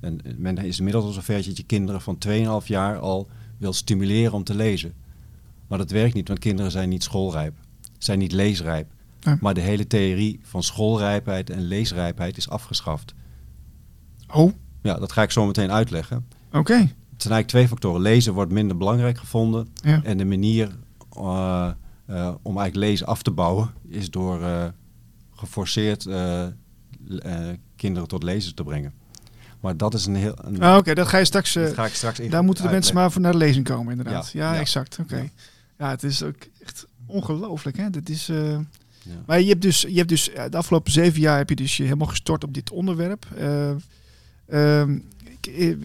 [0.00, 4.32] En men is inmiddels al zover dat je kinderen van 2,5 jaar al wil stimuleren
[4.32, 4.94] om te lezen.
[5.66, 7.54] Maar dat werkt niet, want kinderen zijn niet schoolrijp.
[7.98, 8.90] Zijn niet leesrijp.
[9.40, 13.14] Maar de hele theorie van schoolrijpheid en leesrijpheid is afgeschaft.
[14.32, 14.52] Oh?
[14.82, 16.26] Ja, dat ga ik zo meteen uitleggen.
[16.52, 18.12] Oké het zijn eigenlijk twee factoren.
[18.12, 19.68] Lezen wordt minder belangrijk gevonden.
[19.82, 20.68] En de manier
[21.18, 21.70] uh,
[22.10, 24.64] uh, om eigenlijk lezen af te bouwen is door uh,
[25.38, 26.02] geforceerd
[27.76, 28.92] kinderen tot lezen te brengen.
[29.60, 30.34] Maar dat is een heel.
[30.36, 31.52] Een, ah, Oké, dat ga je straks.
[31.52, 34.30] ga ik straks daar moeten de mensen maar voor naar de lezing komen, inderdaad.
[34.32, 34.98] Ja, ja, exact.
[35.00, 35.30] Oké.
[35.78, 35.90] Ja.
[35.90, 37.90] het is ook echt ongelooflijk, hè?
[37.90, 38.26] Dat is.
[38.26, 39.14] Ja.
[39.26, 41.82] Maar je hebt dus, je hebt dus de afgelopen zeven jaar heb je dus je
[41.82, 43.26] helemaal gestort op dit onderwerp.
[44.48, 44.82] Uh,
[45.40, 45.76] ik,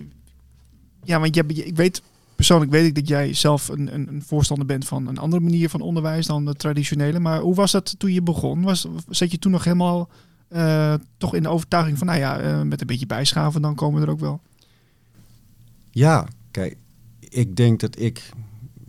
[1.04, 2.02] ja, want je, ik weet
[2.36, 5.70] persoonlijk weet ik dat jij zelf een, een, een, voorstander bent van een andere manier
[5.70, 7.20] van onderwijs dan de traditionele.
[7.20, 8.62] Maar hoe was dat toen je begon?
[8.62, 10.10] Was, zat je toen nog helemaal
[10.50, 14.00] uh, toch in de overtuiging van, nou ja, uh, met een beetje bijschaven, dan komen
[14.00, 14.42] we er ook wel?
[15.92, 16.78] Ja, kijk,
[17.20, 18.30] ik denk dat ik,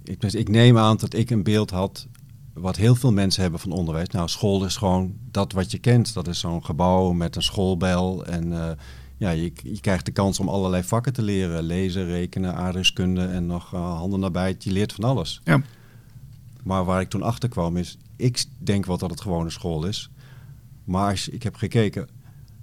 [0.05, 2.07] ik, ik neem aan dat ik een beeld had
[2.55, 4.09] wat heel veel mensen hebben van onderwijs.
[4.09, 6.15] Nou, school is gewoon dat wat je kent.
[6.15, 8.71] Dat is zo'n gebouw met een schoolbel en uh,
[9.17, 11.63] ja, je, je, krijgt de kans om allerlei vakken te leren.
[11.63, 14.57] Lezen, rekenen, aardrijkskunde en nog uh, handen nabij.
[14.59, 15.41] Je leert van alles.
[15.45, 15.63] Ja.
[16.63, 19.87] Maar waar ik toen achter kwam is, ik denk wel dat het gewoon een school
[19.87, 20.11] is.
[20.85, 22.09] Maar als, ik heb gekeken,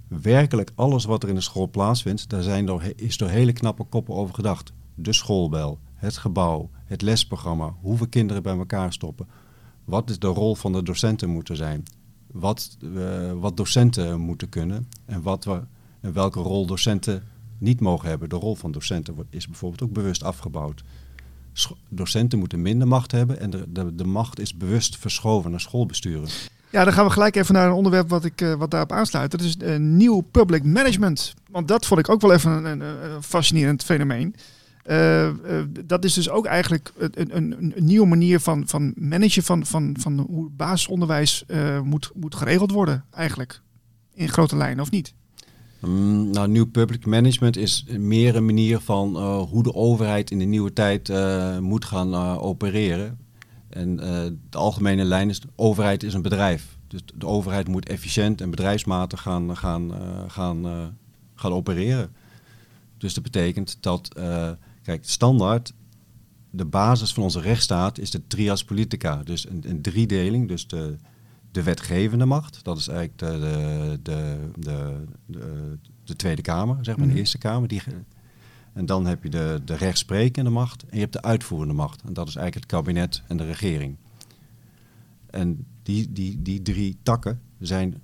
[0.08, 3.84] werkelijk alles wat er in de school plaatsvindt, daar zijn door, is door hele knappe
[3.84, 4.72] koppen over gedacht.
[4.94, 9.26] De schoolbel, het gebouw, het lesprogramma, hoeveel kinderen bij elkaar stoppen.
[9.84, 11.82] Wat is de rol van de docenten moeten zijn?
[12.26, 15.60] Wat, uh, wat docenten moeten kunnen en wat we
[16.02, 17.22] en welke rol docenten
[17.58, 18.28] niet mogen hebben.
[18.28, 20.82] De rol van docenten is bijvoorbeeld ook bewust afgebouwd.
[21.88, 26.28] docenten moeten minder macht hebben en de, de, de, macht is bewust verschoven naar schoolbesturen.
[26.70, 29.30] Ja, dan gaan we gelijk even naar een onderwerp wat, ik, uh, wat daarop aansluit.
[29.30, 31.34] Dat is uh, nieuw public management.
[31.50, 34.34] Want dat vond ik ook wel even een, een, fascinerend fenomeen.
[34.86, 35.30] Uh,
[35.84, 39.96] dat is dus ook eigenlijk een, een, een, nieuwe manier van, van managen van, van,
[39.98, 41.44] van hoe basisonderwijs
[41.82, 43.60] moet, moet geregeld worden, eigenlijk.
[44.14, 45.14] In grote lijnen, of niet?
[45.86, 50.38] Mm, nou, nieuw public management is meer een manier van uh, hoe de overheid in
[50.38, 53.18] de nieuwe tijd uh, moet gaan uh, opereren.
[53.68, 53.96] En
[54.50, 56.78] de algemene lijn is, de overheid is een bedrijf.
[56.86, 59.92] Dus de overheid moet efficiënt en bedrijfsmatig gaan, gaan,
[60.28, 60.66] gaan,
[61.34, 62.12] gaan opereren.
[62.98, 64.08] Dus dat betekent dat,
[64.82, 65.72] kijk, standaard,
[66.50, 69.22] de basis van onze rechtsstaat is de trias politica.
[69.24, 70.96] Dus een, een driedeling, dus de
[71.52, 72.64] de wetgevende macht.
[72.64, 73.38] Dat is eigenlijk de,
[74.02, 77.20] de, de, de, de Tweede Kamer, zeg maar, de mhm.
[77.20, 77.68] Eerste Kamer.
[77.68, 77.82] Die,
[78.72, 82.02] en dan heb je de, de rechtsprekende macht en je hebt de uitvoerende macht.
[82.02, 83.96] En dat is eigenlijk het kabinet en de regering.
[85.30, 88.02] En die, die, die drie takken zijn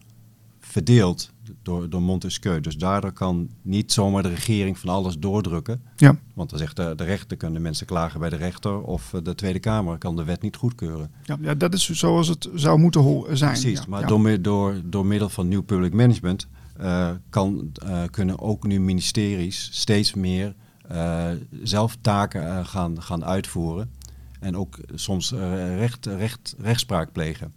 [0.60, 1.32] verdeeld
[1.62, 2.60] door, door Montesquieu.
[2.60, 5.82] Dus daardoor kan niet zomaar de regering van alles doordrukken.
[5.96, 6.18] Ja.
[6.34, 8.80] Want dan zegt de, de rechter, kunnen mensen klagen bij de rechter...
[8.82, 11.10] of de Tweede Kamer kan de wet niet goedkeuren.
[11.24, 13.52] Ja, ja dat is zoals het zou moeten zijn.
[13.52, 16.48] Precies, maar Door, door, door middel van nieuw public management...
[16.80, 20.54] Uh, kan, uh, kunnen ook nu ministeries steeds meer
[20.92, 21.30] uh,
[21.62, 23.90] zelf taken gaan, gaan uitvoeren.
[24.40, 25.30] En ook soms
[25.76, 27.52] recht, recht, rechtspraak plegen.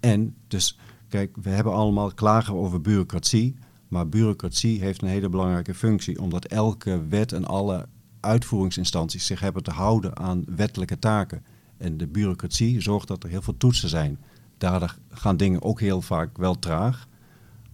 [0.00, 3.56] En dus Kijk, we hebben allemaal klagen over bureaucratie.
[3.88, 6.20] Maar bureaucratie heeft een hele belangrijke functie.
[6.20, 7.86] Omdat elke wet en alle
[8.20, 11.44] uitvoeringsinstanties zich hebben te houden aan wettelijke taken.
[11.76, 14.18] En de bureaucratie zorgt dat er heel veel toetsen zijn.
[14.58, 17.08] Daardoor gaan dingen ook heel vaak wel traag.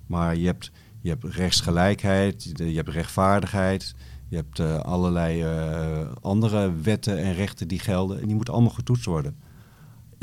[0.07, 0.71] Maar je hebt,
[1.01, 3.95] je hebt rechtsgelijkheid, je hebt rechtvaardigheid,
[4.29, 8.21] je hebt uh, allerlei uh, andere wetten en rechten die gelden.
[8.21, 9.37] En die moeten allemaal getoetst worden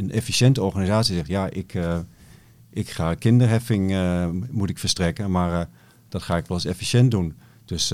[0.01, 1.99] een efficiënte organisatie zegt, ja, ik, uh,
[2.71, 5.69] ik ga kinderheffing uh, moet ik verstrekken, maar
[6.09, 7.35] dat ga ik wel eens efficiënt doen.
[7.65, 7.93] Dus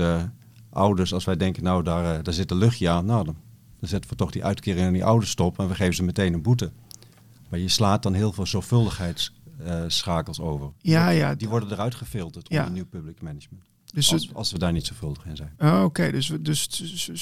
[0.70, 3.36] ouders, als wij denken, nou, daar, daar zit een luchtje aan, nou, dan,
[3.80, 6.32] dan zetten we toch die uitkering aan die ouders stop en we geven ze meteen
[6.32, 6.70] een boete.
[7.48, 10.70] Maar je slaat dan heel veel zorgvuldigheidsschakels over.
[10.80, 11.34] Ja, ja.
[11.34, 12.58] Die worden eruit gefilterd ja.
[12.58, 13.62] onder nieuw public management.
[13.92, 15.52] Dus als, als we daar niet zorgvuldig in zijn.
[15.58, 16.62] Oh, Oké, dus, dus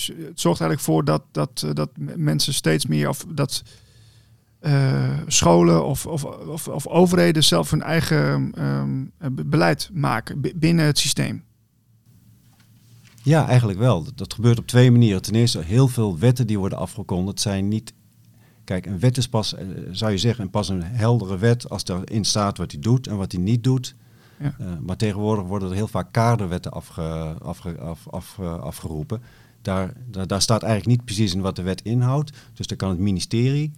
[0.07, 3.63] het zorgt eigenlijk voor dat, dat, dat mensen steeds meer of dat
[5.27, 11.45] scholen of, of, of, of, overheden zelf hun eigen um, beleid maken binnen het systeem.
[13.23, 14.07] Ja, eigenlijk wel.
[14.15, 15.23] Dat gebeurt op twee manieren.
[15.23, 17.93] Ten eerste, heel veel wetten die worden afgekondigd zijn niet.
[18.65, 19.55] Kijk, een wet is pas,
[19.91, 23.33] zou je zeggen, pas een heldere wet als erin staat wat hij doet en wat
[23.33, 23.95] hij niet doet.
[24.39, 24.55] Ja.
[24.61, 27.03] Uh, maar tegenwoordig worden er heel vaak kaderwetten afge,
[27.43, 29.23] afge, af, af, afgeroepen.
[29.63, 32.33] Daar, daar, daar, staat eigenlijk niet precies in wat de wet inhoudt.
[32.55, 33.73] Dus dan kan het ministerie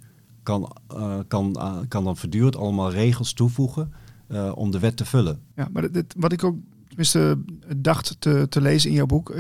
[0.49, 1.57] kan, uh, kan,
[1.89, 3.93] kan dan voortdurend allemaal regels toevoegen
[4.55, 5.41] om de wet te vullen.
[5.57, 6.57] Ja, maar dit, wat ik ook
[6.89, 7.39] tenminste
[7.77, 9.37] dacht te, te lezen in jouw boek,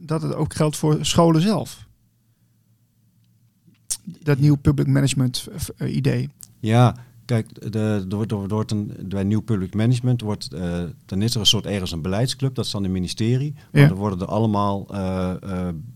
[0.00, 1.86] dat het ook geldt voor scholen zelf.
[4.22, 6.28] Dat nieuw public management idee.
[6.58, 6.96] Ja,
[7.30, 10.50] Kijk, de, door, door, een, bij nieuw public management wordt,
[11.06, 13.54] dan is er een soort ergens een beleidsclub, dat is dan het ministerie.
[13.72, 14.86] Maar dan worden er allemaal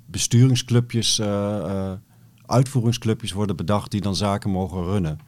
[0.07, 1.17] besturingsclubjes,
[2.47, 5.19] uitvoeringsclubjes worden bedacht die dan zaken mogen runnen.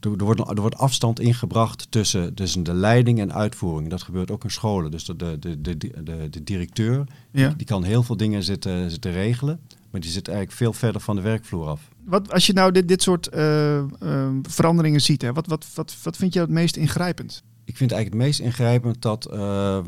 [0.00, 3.90] Er, er, wordt, er wordt afstand ingebracht tussen, tussen de leiding en uitvoering.
[3.90, 4.90] Dat gebeurt ook in scholen.
[4.90, 7.48] Dus de, de, de, de, de, directeur ja.
[7.48, 11.00] die, die kan heel veel dingen zitten, zitten regelen, maar die zit eigenlijk veel verder
[11.00, 15.22] van de werkvloer af wat, als je nou dit, dit soort uh, uh, veranderingen ziet,
[15.22, 17.42] hè, wat, wat, wat, wat vind je het meest ingrijpend?
[17.64, 19.78] Ik vind eigenlijk het meest ingrijpend dat, uh,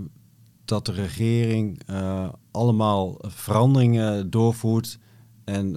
[0.65, 1.81] dat de regering
[2.51, 4.99] allemaal veranderingen doorvoert.
[5.45, 5.77] En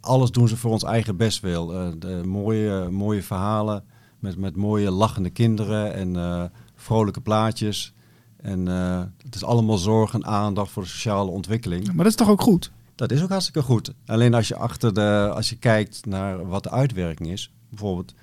[0.00, 1.66] alles doen ze voor ons eigen bestwil.
[1.98, 3.84] de mooie, mooie verhalen
[4.18, 7.92] met, met mooie lachende kinderen en vrolijke plaatjes.
[8.36, 8.66] En
[9.24, 11.86] het is allemaal zorg en aandacht voor de sociale ontwikkeling.
[11.86, 12.70] Maar dat is toch ook goed?
[12.94, 13.92] Dat is ook hartstikke goed.
[14.06, 18.14] Alleen als je achter de, als je kijkt naar wat de uitwerking is, bijvoorbeeld,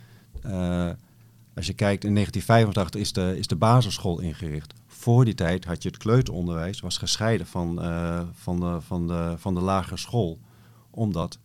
[1.55, 4.73] als je kijkt in 1985 is de, is de basisschool ingericht.
[4.87, 7.81] Voor die tijd had je het kleuteronderwijs, was gescheiden van,
[8.33, 10.39] van, de, van, de, van de lagere school.
[10.89, 11.39] Omdat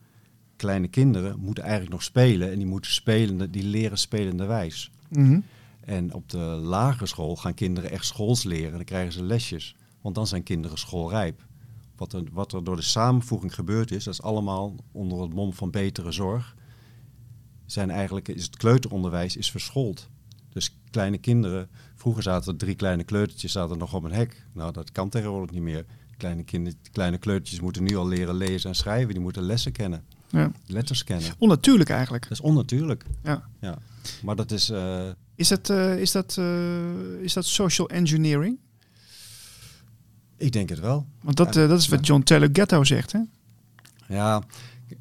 [0.63, 4.91] kleine kinderen moeten eigenlijk nog spelen en die moeten spelende, die leren spelenderwijs.
[5.09, 5.45] Mm -hmm.
[5.81, 9.77] En op de lagere school gaan kinderen echt schools leren en dan krijgen ze lesjes.
[10.01, 11.45] Want dan zijn kinderen schoolrijp
[11.97, 15.53] wat er, wat er door de samenvoeging gebeurd is, dat is allemaal onder het mom
[15.53, 16.57] van betere zorg,
[17.67, 20.09] zijn eigenlijk, is het kleuteronderwijs is verschoold.
[20.49, 24.47] Dus kleine kinderen, vroeger zaten er drie kleine kleutertjes zaten nog op een hek.
[24.53, 25.87] Nou, dat kan tegenwoordig niet meer.
[26.17, 29.13] Kleine, kinder, kleine kleutertjes moeten nu al leren lezen en schrijven.
[29.13, 30.05] Die moeten lessen kennen.
[30.33, 30.53] Ja.
[30.67, 31.31] Letters kennen.
[31.39, 32.23] Onnatuurlijk eigenlijk.
[32.23, 33.05] Dat is onnatuurlijk.
[33.23, 33.49] Ja.
[33.61, 33.79] ja.
[34.23, 34.71] Maar dat is...
[34.71, 35.09] Uh...
[35.35, 38.59] Is dat, uh, is, dat, uh, is dat social engineering?
[40.37, 41.07] Ik denk het wel.
[41.21, 41.67] Want dat, ja.
[41.67, 43.21] dat is wat John Taylor Ghetto zegt, hè?
[44.09, 44.43] Ja,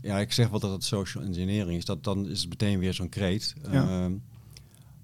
[0.02, 1.86] ja, ik zeg wel dat het social engineering is.
[1.86, 3.54] Dat, dan is het meteen weer zo'n kreet.
[3.72, 4.06] Ja.
[4.06, 4.16] Uh,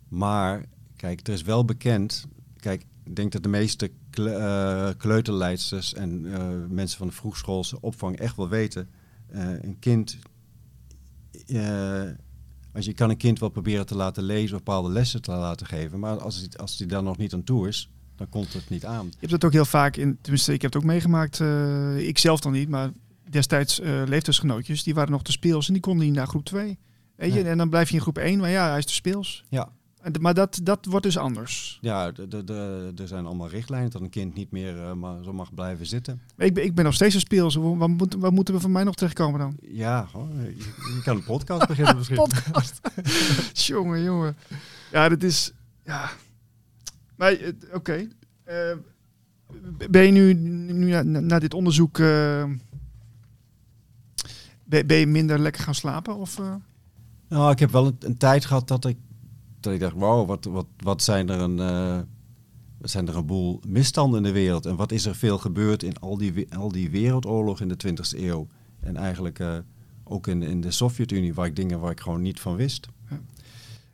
[0.08, 2.26] maar kijk, er is wel bekend...
[2.60, 6.38] Kijk, ik denk dat de meeste kle uh, kleuterleidsters en uh,
[6.70, 8.90] mensen van de vroegschoolse opvang echt wel weten...
[9.30, 10.18] een kind...
[12.74, 16.00] als je kan een kind wel proberen te laten lezen, bepaalde lessen te laten geven.
[16.00, 18.86] Maar als hij als die daar nog niet aan toe is, dan komt het niet
[18.86, 19.06] aan.
[19.06, 21.40] Je hebt het ook heel vaak in, tenminste, ik heb het ook meegemaakt.
[21.40, 22.92] Uh, ik zelf dan niet, maar
[23.30, 26.80] destijds uh, leeftijdsgenootjes, die waren nog te speels en die konden niet naar groep 2.
[27.16, 29.44] Weet je, en dan blijf je in groep 1, maar ja, hij is te speels.
[29.50, 29.72] Ja.
[30.20, 31.78] Maar dat, dat wordt dus anders.
[31.82, 32.12] Ja,
[32.96, 36.22] er zijn allemaal richtlijnen dat een kind niet meer uh, maar zo mag blijven zitten.
[36.38, 37.56] Ik ben, ik ben nog steeds een speels.
[37.56, 39.58] Wat, moet, wat moeten we van mij nog terechtkomen dan?
[39.62, 40.56] Ja, oh, je,
[40.96, 42.18] je, kan een podcast beginnen misschien.
[42.18, 42.80] podcast.
[43.68, 44.36] jongen, jongen.
[44.92, 45.52] Ja, dat is...
[45.84, 46.10] Ja,
[47.16, 47.32] maar
[47.74, 47.76] oké.
[47.76, 48.10] Okay.
[48.48, 48.78] Uh,
[49.90, 50.34] ben je nu,
[50.74, 51.98] nu na, na dit onderzoek.
[51.98, 52.44] Uh,
[54.64, 56.16] ben, ben, je minder lekker gaan slapen?
[56.16, 56.40] Of?
[57.28, 58.98] Nou, ik heb wel een, een, tijd gehad dat ik,
[59.60, 61.58] dat ik dacht: wow, wat, wat, wat zijn er een.
[62.78, 64.66] wat zijn er een boel misstanden in de wereld?
[64.66, 68.20] En wat is er veel gebeurd in al die, al die wereldoorlog in de 20e
[68.20, 68.48] eeuw?
[68.80, 69.40] En eigenlijk
[70.04, 72.88] ook in, in de Sovjet-Unie, waar ik dingen waar ik gewoon niet van wist.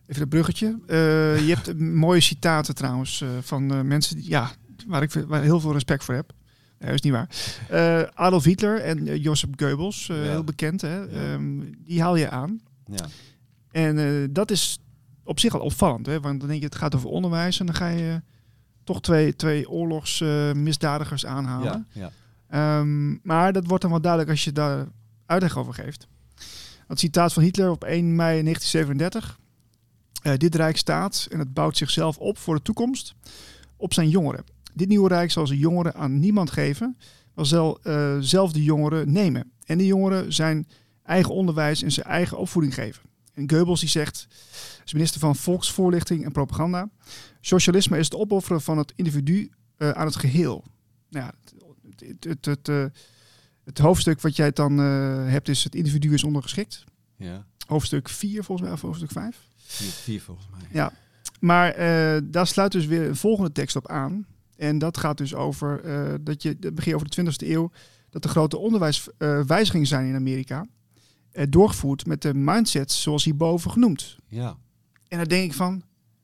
[0.08, 0.80] Even een bruggetje.
[0.88, 4.52] Uh, je hebt mooie citaten trouwens uh, van uh, mensen die, ja,
[4.88, 6.34] waar ik waar heel veel respect voor heb.
[6.80, 7.30] Dat is niet waar.
[8.14, 10.14] Adolf Hitler en Joseph Goebbels, ja.
[10.14, 10.96] heel bekend, hè?
[10.96, 11.34] Ja.
[11.34, 12.62] Um, die haal je aan.
[12.86, 13.06] Ja.
[13.72, 14.80] En dat is
[15.24, 16.20] op zich al opvallend, hè?
[16.20, 18.22] want dan denk je het gaat over onderwijs en dan ga je
[18.84, 21.88] toch twee, twee oorlogsmisdadigers aanhalen.
[21.92, 22.12] Ja.
[22.80, 24.88] Um, maar dat wordt dan wel duidelijk als je daar
[25.26, 26.08] uitleg over geeft.
[26.88, 29.40] Dat citaat van Hitler op 1 mei 1937.
[30.22, 33.16] Eh, dit rijk staat en het bouwt zichzelf op voor de toekomst
[33.78, 34.44] op zijn jongeren.
[34.74, 36.98] Dit nieuwe rijk zal zijn jongeren aan niemand geven,
[37.34, 39.52] maar zal eh, zelf de jongeren nemen.
[39.66, 40.68] En die jongeren zijn
[41.04, 43.02] eigen onderwijs en zijn eigen opvoeding geven.
[43.34, 44.28] En Goebbels die zegt,
[44.82, 46.90] als minister van Volksvoorlichting en Propaganda,
[47.42, 50.64] socialisme is het opofferen van het individu uh, aan het geheel.
[51.10, 51.34] Nou ja,
[51.98, 52.86] het, het, het, uh,
[53.64, 56.84] het, hoofdstuk wat jij dan uh, hebt is het individu is ondergeschikt.
[57.18, 57.46] Ja.
[57.68, 59.50] Hoofdstuk 4 volgens mij, of hoofdstuk 5.
[59.56, 60.62] 4 volgens mij.
[60.72, 60.92] Ja,
[61.40, 61.76] maar
[62.30, 64.26] daar sluit dus weer een volgende tekst op aan.
[64.56, 65.82] En dat gaat dus over
[66.24, 67.72] dat je, begin over de 20e eeuw,
[68.10, 70.66] dat er grote onderwijswijzigingen zijn in Amerika.
[71.50, 74.18] Doorgevoerd met de mindsets zoals hierboven genoemd.
[74.28, 74.58] Ja.
[75.08, 75.84] En dan denk ik van,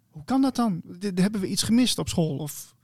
[0.10, 0.82] hoe kan dat dan?
[1.00, 2.38] D hebben we iets gemist op school?
[2.38, 2.76] Of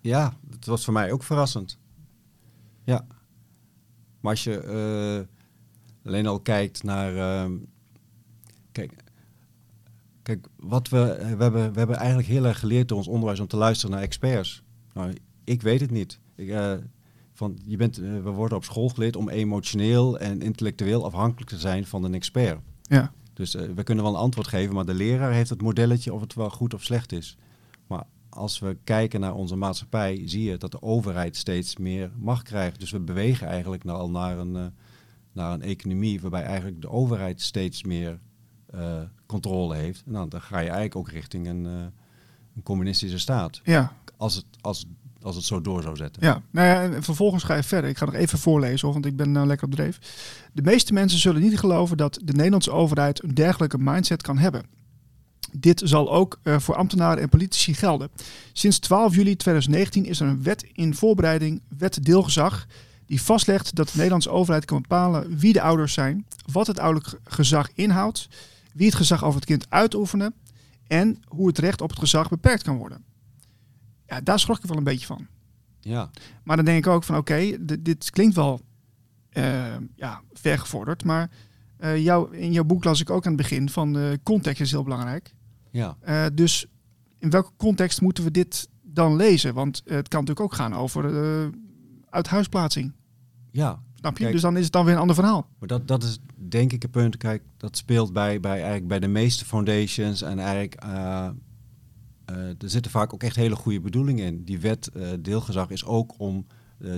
[0.00, 1.78] ja, het was voor mij ook verrassend.
[2.84, 3.06] Ja.
[4.20, 5.26] Maar als je
[6.04, 7.14] uh, alleen al kijkt naar.
[7.14, 7.56] Uh,
[8.72, 8.92] kijk,
[10.22, 13.46] kijk, wat we, we, hebben, we hebben eigenlijk heel erg geleerd door ons onderwijs om
[13.46, 14.62] te luisteren naar experts.
[14.92, 16.20] Nou, ik weet het niet.
[16.34, 16.74] Ik, uh,
[17.34, 21.86] van, je bent, we worden op school geleerd om emotioneel en intellectueel afhankelijk te zijn
[21.86, 22.60] van een expert.
[22.82, 23.12] Ja.
[23.32, 26.34] Dus we kunnen wel een antwoord geven, maar de leraar heeft het modelletje of het
[26.34, 27.36] wel goed of slecht is.
[27.86, 32.42] Maar als we kijken naar onze maatschappij, zie je dat de overheid steeds meer macht
[32.42, 32.80] krijgt.
[32.80, 34.66] Dus we bewegen eigenlijk al naar een, uh,
[35.32, 38.18] naar een economie waarbij eigenlijk de overheid steeds meer
[39.26, 40.02] controle heeft.
[40.06, 43.60] En dan, dan ga je eigenlijk ook richting een, een communistische staat.
[43.64, 43.92] Ja.
[44.16, 44.86] Als het, als,
[45.24, 46.22] als het zo door zou zetten.
[46.22, 47.90] Ja, nou ja, en vervolgens ga je verder.
[47.90, 49.98] Ik ga nog even voorlezen, want ik ben nou lekker op dreef.
[50.52, 54.66] De meeste mensen zullen niet geloven dat de Nederlandse overheid een dergelijke mindset kan hebben.
[55.52, 58.10] Dit zal ook uh, voor ambtenaren en politici gelden.
[58.52, 62.66] Sinds 12 juli 2019 is er een wet in voorbereiding, wet deelgezag,
[63.06, 67.20] die vastlegt dat de Nederlandse overheid kan bepalen wie de ouders zijn, wat het ouderlijk
[67.24, 68.28] gezag inhoudt,
[68.74, 70.34] wie het gezag over het kind uitoefenen
[70.86, 73.04] en hoe het recht op het gezag beperkt kan worden.
[74.06, 75.26] Ja, daar schrok ik wel een beetje van.
[75.80, 76.10] Ja.
[76.44, 78.60] Maar dan denk ik ook van oké, okay, dit klinkt wel
[79.32, 81.30] uh, ja, vergevorderd, maar
[81.78, 84.70] uh, jou, in jouw boek las ik ook aan het begin van uh, context is
[84.70, 85.34] heel belangrijk.
[85.70, 85.96] Ja.
[86.32, 86.66] Dus
[87.18, 89.54] in welke context moeten we dit dan lezen?
[89.54, 91.52] Want het kan natuurlijk ook gaan over
[92.10, 92.92] uithuisplaatsing.
[93.50, 93.82] Ja.
[93.94, 94.22] Snap je?
[94.22, 95.48] Kijk, dus dan is het dan weer een ander verhaal.
[95.58, 97.16] Maar dat, dat is denk ik een punt.
[97.16, 100.22] Kijk, dat speelt bij, bij, eigenlijk bij de meeste foundations.
[100.22, 100.74] En eigenlijk,
[102.24, 104.44] er zitten vaak ook echt hele goede bedoelingen in.
[104.44, 106.46] Die wet deelgezag is ook om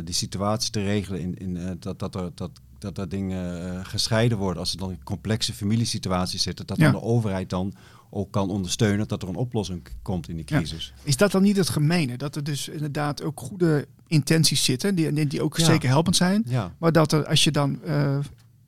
[0.04, 4.60] die situatie te regelen in, in dat, dat er dat dat dat dingen gescheiden worden.
[4.60, 6.90] Als er dan complexe familiesituaties zitten, dat ja.
[6.90, 7.74] dan de overheid dan
[8.10, 10.92] ook kan ondersteunen dat er een oplossing komt in die crisis.
[10.96, 11.02] Ja.
[11.02, 12.16] Is dat dan niet het gemene?
[12.16, 15.64] Dat er dus inderdaad ook goede intenties zitten, die, die ook ja.
[15.64, 16.46] zeker helpend zijn.
[16.78, 18.18] Maar dat er, als je dan uh,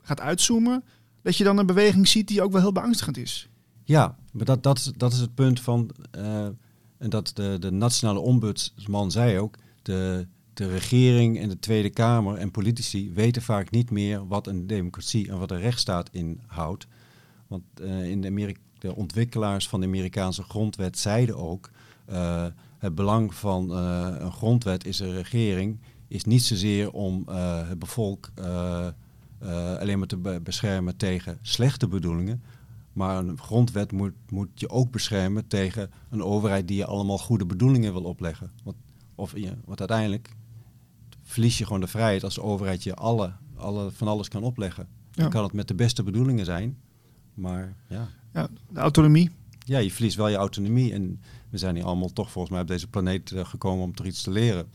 [0.03, 0.85] gaat uitzoomen,
[1.23, 3.49] dat je dan een beweging ziet die ook wel heel beangstigend is.
[3.89, 6.45] Ja, maar dat, dat, dat is het punt van, uh,
[6.99, 12.35] en dat de, de nationale ombudsman zei ook, de, de regering en de Tweede Kamer
[12.37, 16.87] en politici weten vaak niet meer wat een democratie en wat een rechtsstaat inhoudt.
[17.47, 21.71] Want uh, in de, de, ontwikkelaars van de Amerikaanse grondwet zeiden ook,
[22.11, 22.47] uh,
[22.79, 27.29] het belang van een grondwet is een regering, is niet zozeer om
[27.69, 28.31] het bevolk
[29.79, 32.43] alleen maar te be beschermen tegen slechte bedoelingen,
[32.93, 37.47] maar een grondwet moet, moet je ook beschermen tegen een overheid die je allemaal goede
[37.47, 38.51] bedoelingen wil opleggen.
[38.65, 38.77] Want,
[39.15, 40.37] of, ja, want uiteindelijk
[41.23, 44.89] verlies je gewoon de vrijheid als de overheid je alle, alle, van alles kan opleggen.
[45.11, 45.23] Ja.
[45.23, 46.79] Dan kan het met de beste bedoelingen zijn,
[47.35, 48.09] maar ja.
[48.33, 49.31] Ja, de autonomie.
[49.59, 50.93] Ja, je verliest wel je autonomie.
[50.93, 51.21] En
[51.51, 54.23] we zijn hier allemaal toch volgens mij op deze planeet uh, gekomen om er iets
[54.23, 54.71] te leren.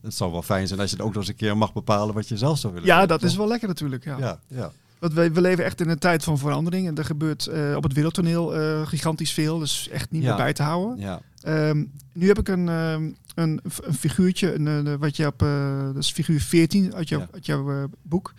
[0.00, 2.14] Het zou wel fijn zijn als je het ook nog eens een keer mag bepalen
[2.14, 2.88] wat je zelf zou willen.
[2.88, 3.30] Ja, doen, dat toch?
[3.30, 4.04] is wel lekker natuurlijk.
[4.04, 4.18] Ja.
[4.18, 4.72] Ja, ja.
[5.00, 6.86] Want we, we leven echt in een tijd van verandering.
[6.86, 9.58] En er gebeurt uh, op het wereldtoneel uh, gigantisch veel.
[9.58, 10.28] Dus echt niet Ja.
[10.28, 10.98] meer bij te houden.
[10.98, 15.42] Ja, Um, nu heb ik een, um, een, een figuurtje, een, een, wat je op,
[15.42, 17.28] uh, dat is figuur 14 uit, jou, Ja.
[17.32, 18.34] uit jouw boek.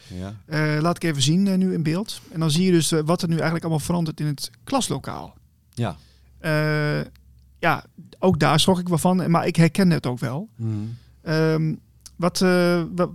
[0.47, 2.21] ja, laat ik even zien nu in beeld.
[2.31, 5.35] En dan zie je dus wat er nu eigenlijk allemaal verandert in het klaslokaal.
[5.73, 5.95] ja.
[7.59, 7.83] Ja,
[8.19, 10.49] ook daar schrok ik wel van, maar ik herken het ook wel.
[10.55, 10.73] Mhm.
[11.23, 11.79] Um,
[12.19, 13.09] wat, uh, wat,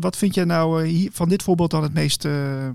[0.00, 2.24] wat vind jij nou uh, hier, van dit voorbeeld dan het meest...
[2.24, 2.68] Uh,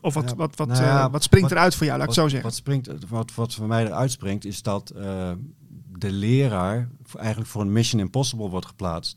[0.00, 2.22] of wat, Ja, wat, wat, nou ja, wat springt eruit voor jou, laat ik zo
[2.28, 2.48] zeggen?
[2.48, 5.30] Wat, springt, wat, wat voor mij eruit springt, is dat eh,
[5.98, 9.16] de leraar eigenlijk voor een Mission Impossible wordt geplaatst.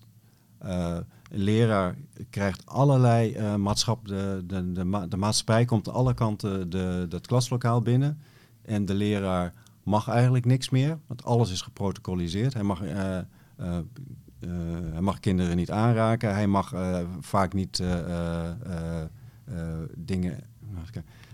[0.58, 0.98] Eh,
[1.32, 1.96] een leraar
[2.30, 7.06] krijgt allerlei eh maatschap, de, de, de, ma- de maatschappij komt aan alle kanten de,
[7.10, 8.20] dat klaslokaal binnen.
[8.62, 9.54] En de leraar
[9.84, 12.54] mag eigenlijk niks meer, want alles is geprotocoliseerd.
[12.54, 13.24] Hij mag, eh, eh,
[13.58, 13.78] eh,
[14.92, 19.02] hij mag kinderen niet aanraken, hij mag eh, vaak niet eh, eh, eh,
[19.46, 20.40] eh, dingen.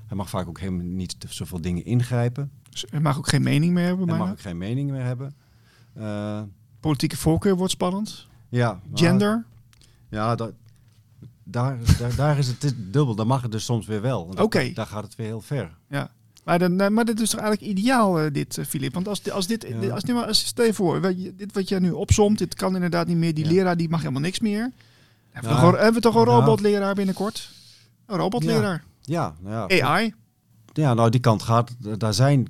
[0.08, 2.52] Hij mag vaak ook helemaal niet zoveel dingen ingrijpen.
[2.70, 4.10] Dus hij mag ook geen mening meer hebben.
[4.10, 5.34] Hij mag ook geen mening meer hebben.
[5.94, 6.42] Eh,
[6.80, 8.28] Politieke voorkeur wordt spannend.
[8.50, 9.46] ja, Gender.
[10.10, 10.54] Ja, dat,
[11.44, 13.16] daar, daar, daar is het dubbel.
[13.16, 14.34] Dan mag het dus soms weer wel.
[14.40, 14.72] Oké.
[14.74, 15.78] Daar gaat het weer heel ver.
[15.88, 16.10] Ja.
[16.48, 18.94] Maar, dan, eh, maar dit is toch eigenlijk ideaal, eh, dit, eh, Filip?
[18.94, 19.90] Want als, als dit, Ja.
[19.90, 21.02] als, als, als, stel je voor,
[21.36, 23.34] dit wat jij nu opzomt, dit kan inderdaad niet meer.
[23.34, 23.52] Die Ja.
[23.52, 24.72] leraar die mag helemaal niks meer.
[25.32, 26.38] Hebben we, toch, een- hebben we toch een Ja.
[26.40, 27.50] robotleraar binnenkort?
[28.06, 28.84] Een robotleraar.
[29.02, 30.14] Ja, nou ja, AI.
[30.74, 31.76] ja, nou die kant gaat.
[31.98, 32.48] Daar zijn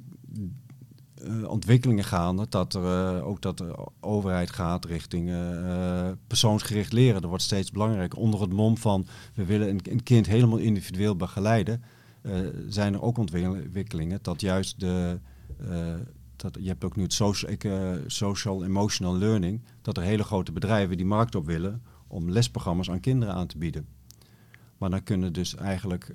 [1.23, 2.45] eh, ontwikkelingen gaande.
[2.49, 2.83] Dat er
[3.17, 7.21] eh, ook dat de overheid gaat richting eh, eh, persoonsgericht leren.
[7.21, 8.19] Dat wordt steeds belangrijker.
[8.19, 11.83] Onder het mom van we willen een, een kind helemaal individueel begeleiden.
[12.27, 15.19] Eh, zijn er ook ontwikkelingen dat juist de.
[15.69, 15.93] eh,
[16.35, 19.61] dat, je hebt ook nu het social, eh, social emotional learning.
[19.81, 23.57] Dat er hele grote bedrijven die markt op willen om lesprogramma's aan kinderen aan te
[23.57, 23.87] bieden.
[24.77, 26.11] Maar dan kunnen dus eigenlijk,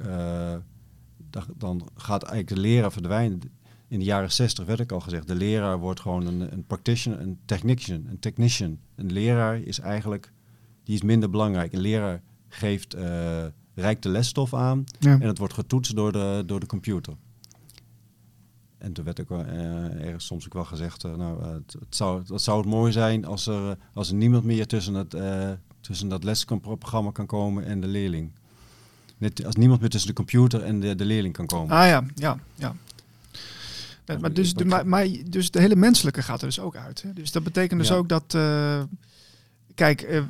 [1.30, 3.40] da- dan gaat eigenlijk de leraar verdwijnen.
[3.88, 7.20] In de jaren 60 werd ik al gezegd, de leraar wordt gewoon een, een practitioner,
[7.20, 8.78] een technician, een technician.
[8.94, 10.32] Een leraar is eigenlijk,
[10.84, 11.72] die is minder belangrijk.
[11.72, 12.96] Een leraar geeft,
[13.74, 15.10] reikt de lesstof aan Ja.
[15.12, 17.14] en het wordt getoetst door de, door de computer.
[18.78, 21.72] En toen werd ook wel, eh, ergens soms ook wel gezegd, eh, nou, eh, het,
[21.78, 25.14] het zou, het zou het mooi zijn als er, als er niemand meer tussen, het,
[25.14, 25.50] eh,
[25.80, 28.30] tussen dat lesprogramma kan komen en de leerling.
[29.18, 31.76] Net als niemand meer tussen de computer en de, de leerling kan komen.
[31.76, 32.74] Ah ja, ja, ja.
[34.04, 37.02] Ja, maar, dus de, maar, maar dus de hele menselijke gaat er dus ook uit.
[37.02, 37.12] Hè?
[37.12, 37.94] Dus dat betekent dus Ja.
[37.94, 38.36] ook dat.
[39.74, 40.22] Kijk, eh,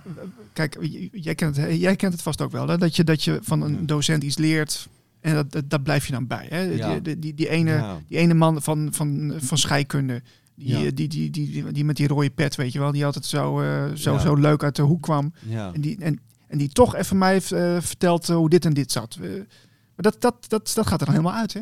[0.53, 0.79] kijk
[1.13, 2.69] jij, kent het, jij kent het vast ook wel.
[2.69, 2.79] Hè?
[2.79, 4.89] Dat, je, dat je van een docent iets leert.
[5.21, 6.47] En dat, dat, dat blijf je dan bij.
[6.49, 6.61] Hè?
[6.61, 6.99] Ja.
[6.99, 8.01] Die, die, die, ene, Ja.
[8.09, 10.23] die ene man van, van, van scheikunde.
[10.55, 10.77] Die, Ja.
[10.85, 12.93] eh, die, die, die, die, die met die rode pet, weet je wel.
[12.93, 15.33] Die altijd zo, eh, zo, zo leuk uit de hoek kwam.
[15.49, 15.73] Ja.
[15.73, 17.49] En die, en, en die toch even mij heeft
[17.87, 19.19] verteld hoe dit en dit zat.
[19.21, 21.61] Maar dat, dat, dat, dat gaat er dan helemaal uit, hè?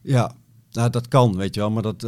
[0.00, 0.34] Ja,
[0.70, 1.70] nou, dat kan, weet je wel.
[1.70, 2.02] Maar dat,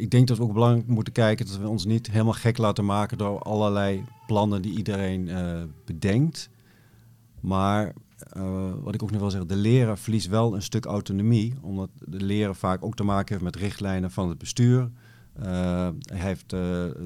[0.00, 2.84] ik denk dat we ook belangrijk moeten kijken dat we ons niet helemaal gek laten
[2.84, 6.50] maken door allerlei plannen die iedereen eh, bedenkt.
[7.40, 7.92] Maar
[8.32, 11.90] eh, wat ik ook nog wil zeggen, de leraar verliest wel een stuk autonomie, omdat
[11.98, 14.90] de leraar vaak ook te maken heeft met richtlijnen van het bestuur.
[15.32, 16.54] Eh, hij heeft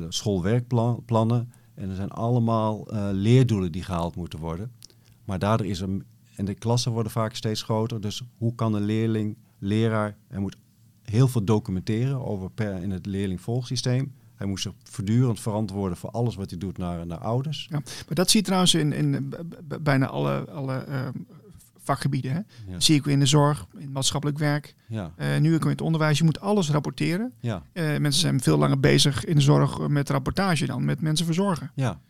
[0.08, 4.72] schoolwerkplannen en er zijn allemaal leerdoelen die gehaald moeten worden.
[5.24, 5.88] Maar daardoor is er,
[6.36, 10.56] en de klassen worden vaak steeds groter, dus hoe kan een leerling, leraar, hij moet
[11.04, 14.12] heel veel documenteren over per in het leerlingvolgsysteem.
[14.34, 17.66] Hij moet zich voortdurend verantwoorden voor alles wat hij doet naar, naar ouders.
[17.70, 19.34] Ja, maar dat zie je trouwens in, in
[19.80, 21.12] bijna alle, alle ehm,
[21.82, 22.32] vakgebieden.
[22.32, 22.38] Hè?
[22.72, 24.74] Ja, Zie ik weer in de zorg, in het maatschappelijk werk.
[24.86, 26.18] ja, Eh, nu ook in het onderwijs.
[26.18, 27.32] Je moet alles rapporteren.
[27.40, 31.26] ja, Eh, mensen zijn veel langer bezig in de zorg met rapportage dan met mensen
[31.26, 31.70] verzorgen.
[31.74, 32.00] ja.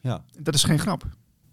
[0.00, 0.24] ja.
[0.40, 1.06] Dat is geen grap.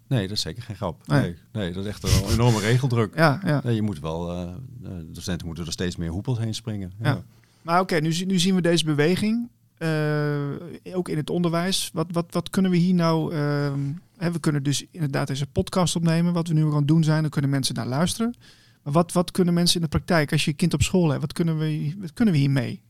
[0.08, 1.06] Nee, dat is zeker geen grap.
[1.06, 1.20] Nee.
[1.20, 3.16] Nee, nee dat is echt een enorme regeldruk.
[3.16, 3.60] Ja, ja.
[3.64, 4.48] Nee, je moet wel, eh,
[4.80, 6.92] de docenten moeten er steeds meer hoepels heen springen.
[7.02, 7.08] Ja.
[7.08, 7.22] Ja.
[7.62, 9.48] Maar oké, nu, nu zien we deze beweging.
[9.78, 11.90] eh, ook in het onderwijs.
[11.92, 13.34] Wat, wat, wat kunnen we hier nou...
[13.34, 13.80] ehm,
[14.16, 16.32] hè, we kunnen dus inderdaad deze podcast opnemen.
[16.32, 17.20] Wat we nu aan het doen zijn.
[17.20, 18.34] Dan kunnen mensen naar luisteren.
[18.82, 20.32] Maar wat, wat kunnen mensen in de praktijk...
[20.32, 21.20] Als je je kind op school hebt.
[21.20, 22.82] Wat kunnen we, wat kunnen we hiermee?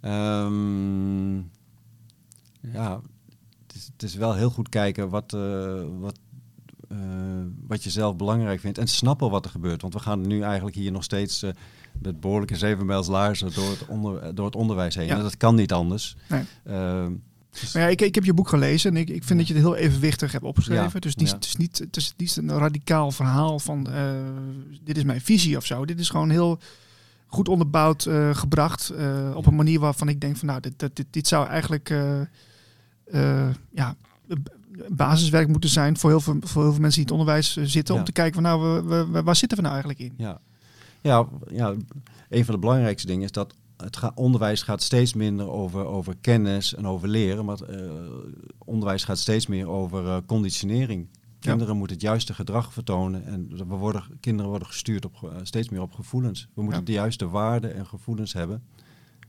[0.00, 1.36] Ehm,
[2.72, 3.00] ja,
[3.66, 6.18] het is, het is wel heel goed kijken wat, eh, wat,
[6.88, 6.98] eh,
[7.66, 8.78] wat je zelf belangrijk vindt.
[8.78, 9.82] En snappen wat er gebeurt.
[9.82, 11.50] Want we gaan nu eigenlijk hier nog steeds eh,
[12.02, 15.06] met behoorlijke zeven mijls laarzen door het, onder, door het onderwijs heen.
[15.06, 15.16] Ja.
[15.16, 16.16] En dat kan niet anders.
[16.28, 16.42] Nee.
[16.64, 17.12] Ehm,
[17.72, 19.62] Maar ja, ik, ik heb je boek gelezen en ik, ik vind dat je het
[19.62, 20.90] heel evenwichtig hebt opgeschreven.
[20.92, 21.34] Ja, Dus is, ja.
[21.34, 24.10] het, is niet, het, is, is een radicaal verhaal van eh,
[24.82, 25.84] dit is mijn visie of zo.
[25.84, 26.58] Dit is gewoon heel
[27.26, 30.96] goed onderbouwd eh, gebracht eh, op een manier waarvan ik denk van nou, dit, dit,
[30.96, 32.20] dit, dit zou eigenlijk eh,
[33.04, 33.96] eh, ja,
[34.88, 37.64] basiswerk moeten zijn voor heel veel, voor heel veel mensen die in het onderwijs eh,
[37.64, 37.94] zitten.
[37.94, 40.14] Om te kijken van nou, we, we- waar zitten we nou eigenlijk in?
[40.24, 40.40] Ja.
[41.00, 41.74] Ja, ja,
[42.28, 46.14] een van de belangrijkste dingen is dat het ga- onderwijs gaat steeds minder over, over
[46.20, 47.80] kennis en over leren, maar het, eh,
[48.58, 51.08] onderwijs gaat steeds meer over eh, conditionering.
[51.38, 55.80] Kinderen moeten het juiste gedrag vertonen en we worden, kinderen worden gestuurd op, steeds meer
[55.80, 56.48] op gevoelens.
[56.54, 56.86] We moeten Ja.
[56.86, 58.62] de juiste waarden en gevoelens hebben.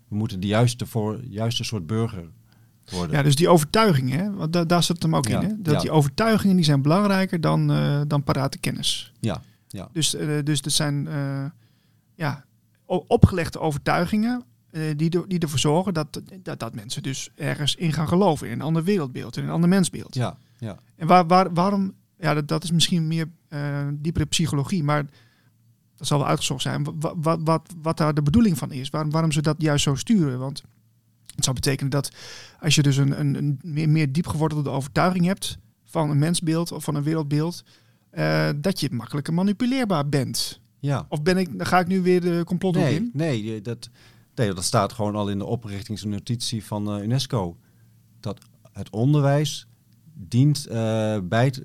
[0.08, 2.30] We moeten de juiste, voor, juiste soort burger
[2.92, 3.16] worden.
[3.16, 4.32] Ja, dus die overtuigingen, hè?
[4.34, 5.50] want da- daar zit het hem ook Ja, in.
[5.50, 5.62] Hè?
[5.62, 5.80] Dat ja.
[5.80, 9.14] die overtuigingen die zijn belangrijker dan, eh dan parate kennis.
[9.20, 9.90] Ja, ja.
[9.92, 11.46] Dus, eh, dus er zijn eh,
[12.16, 12.46] ja,
[12.86, 14.44] opgelegde overtuigingen
[14.96, 18.48] die, die ervoor zorgen dat, dat, dat mensen dus ergens in gaan geloven.
[18.48, 20.16] In een ander wereldbeeld, in een ander mensbeeld.
[20.16, 20.78] ja, ja.
[20.96, 23.28] En waar, waar, waarom, ja, dat, dat is misschien meer
[23.94, 25.06] diepere psychologie, maar
[25.96, 26.84] dat zal wel uitgezocht zijn.
[27.00, 29.96] Wat, wat, wat, wat daar de bedoeling van is, waarom, waarom ze dat juist zo
[29.96, 30.40] sturen.
[30.40, 30.64] Want
[31.38, 32.12] het zou betekenen dat
[32.60, 36.72] als je dus een, een, een meer, meer diep gewortelde overtuiging hebt van een mensbeeld
[36.72, 37.64] of van een wereldbeeld,
[38.10, 40.62] eh, dat je makkelijker manipuleerbaar bent.
[40.80, 41.06] Ja.
[41.10, 43.10] Of ben ik, ga ik nu weer de complot Nee, in?
[43.14, 43.90] nee, dat,
[44.36, 47.58] nee, dat staat gewoon al in de oprichtingsnotitie van eh, UNESCO.
[48.20, 48.40] Dat
[48.72, 49.68] het onderwijs
[50.14, 50.76] dient eh,
[51.24, 51.62] bij het,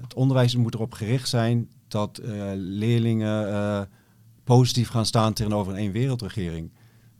[0.00, 2.20] het onderwijs moet erop gericht zijn dat
[2.54, 3.88] leerlingen
[4.44, 6.70] positief gaan staan tegenover een één wereldregering.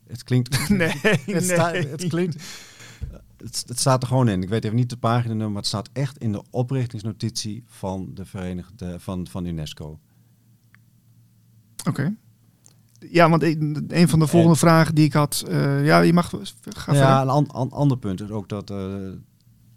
[0.09, 0.69] Het klinkt.
[0.69, 1.41] Nee, het, nee.
[1.41, 2.43] staat, het klinkt.
[3.37, 4.43] Het, het staat er gewoon in.
[4.43, 8.25] Ik weet even niet de pagina, maar het staat echt in de oprichtingsnotitie van de
[8.25, 9.99] Verenigde van, van UNESCO.
[11.89, 12.15] Oké.
[13.11, 15.45] Ja, want een een van de volgende vragen die ik had...
[15.49, 16.29] eh, ja, je mag...
[16.29, 17.21] Ga ja, verder.
[17.21, 18.95] een an- an- ander punt is ook dat, eh,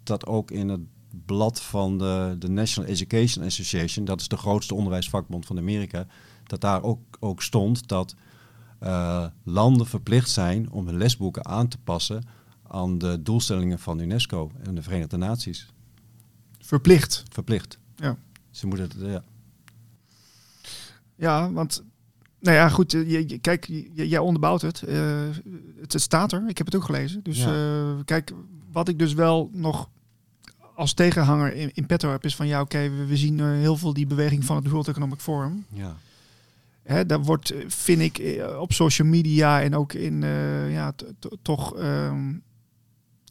[0.02, 0.80] dat ook in het
[1.26, 6.06] blad van de, de National Education Association, dat is de grootste onderwijsvakbond van Amerika,
[6.46, 8.14] dat daar ook, ook stond dat
[8.82, 12.22] eh, landen verplicht zijn om hun lesboeken aan te passen
[12.68, 15.66] aan de doelstellingen van UNESCO en de Verenigde Naties.
[16.58, 17.22] Verplicht.
[17.28, 17.78] Verplicht.
[17.96, 18.16] Ja.
[18.50, 19.22] Ze moeten het, ja.
[21.16, 21.82] Ja, want...
[22.40, 22.92] Nou ja, goed.
[22.92, 24.82] Je, je- kijk, je- jij onderbouwt het.
[24.82, 25.20] Eh,
[25.80, 25.92] het.
[25.92, 26.44] Het staat er.
[26.48, 27.22] Ik heb het ook gelezen.
[27.22, 27.52] Dus Ja.
[27.54, 28.32] eh, kijk,
[28.72, 29.88] wat ik dus wel nog
[30.74, 32.24] als tegenhanger in, in petto heb...
[32.24, 35.20] is van ja, oké, we, we zien heel veel die beweging van het World Economic
[35.20, 35.64] Forum.
[35.72, 35.96] ja.
[36.82, 40.92] Hè, daar wordt, eh, vind ik, eh, op social media en ook in, eh, ja,
[41.42, 42.28] toch ehm,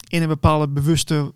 [0.08, 1.34] in een bepaalde bewuste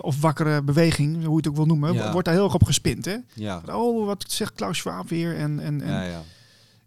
[0.00, 2.12] of wakkere beweging, hoe je het ook wil noemen, Ja.
[2.12, 3.04] wordt daar heel erg op gespind.
[3.04, 3.16] Hè?
[3.34, 3.62] Ja.
[3.66, 5.36] Oh, wat zegt Klaus Schwab weer?
[5.36, 6.22] En, en, en Ja, ja.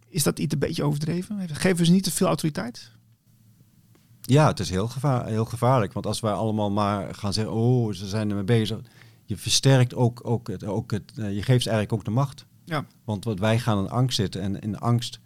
[0.10, 1.50] is dat iets een beetje overdreven?
[1.50, 2.92] Geven ze niet te veel autoriteit?
[4.22, 5.94] Ja, het is heel, gevaar, heel gevaarlijk.
[5.94, 8.80] Want als wij allemaal maar gaan zeggen, oh, ze zijn ermee bezig.
[9.26, 12.46] Je versterkt ook, ook, het, ook het, je geeft eigenlijk ook de macht.
[12.66, 12.86] Ja.
[13.04, 15.20] Want wat wij gaan in angst zitten en in angst,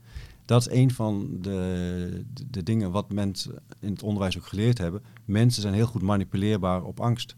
[0.45, 4.77] dat is een van de, de, de dingen wat mensen in het onderwijs ook geleerd
[4.77, 5.01] hebben.
[5.25, 7.35] Mensen zijn heel goed manipuleerbaar op angst.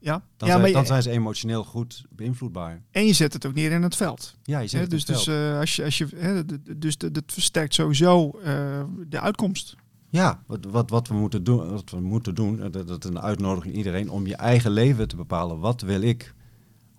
[0.00, 2.82] Ja, Dan, ja zijn, maar dan je, zijn ze emotioneel goed beïnvloedbaar.
[2.90, 4.36] en je zet het ook neer in het veld.
[4.42, 6.44] Ja, je zegt Hè, dus dus eh, als je, als je,
[6.76, 9.76] dus dat versterkt sowieso eh, de uitkomst.
[10.10, 13.10] Ja, wat, wat, wat, we moeten doen, wat we moeten doen, eh, dat, dat is
[13.10, 15.58] een uitnodiging aan iedereen om je eigen leven te bepalen.
[15.58, 16.34] Wat wil ik?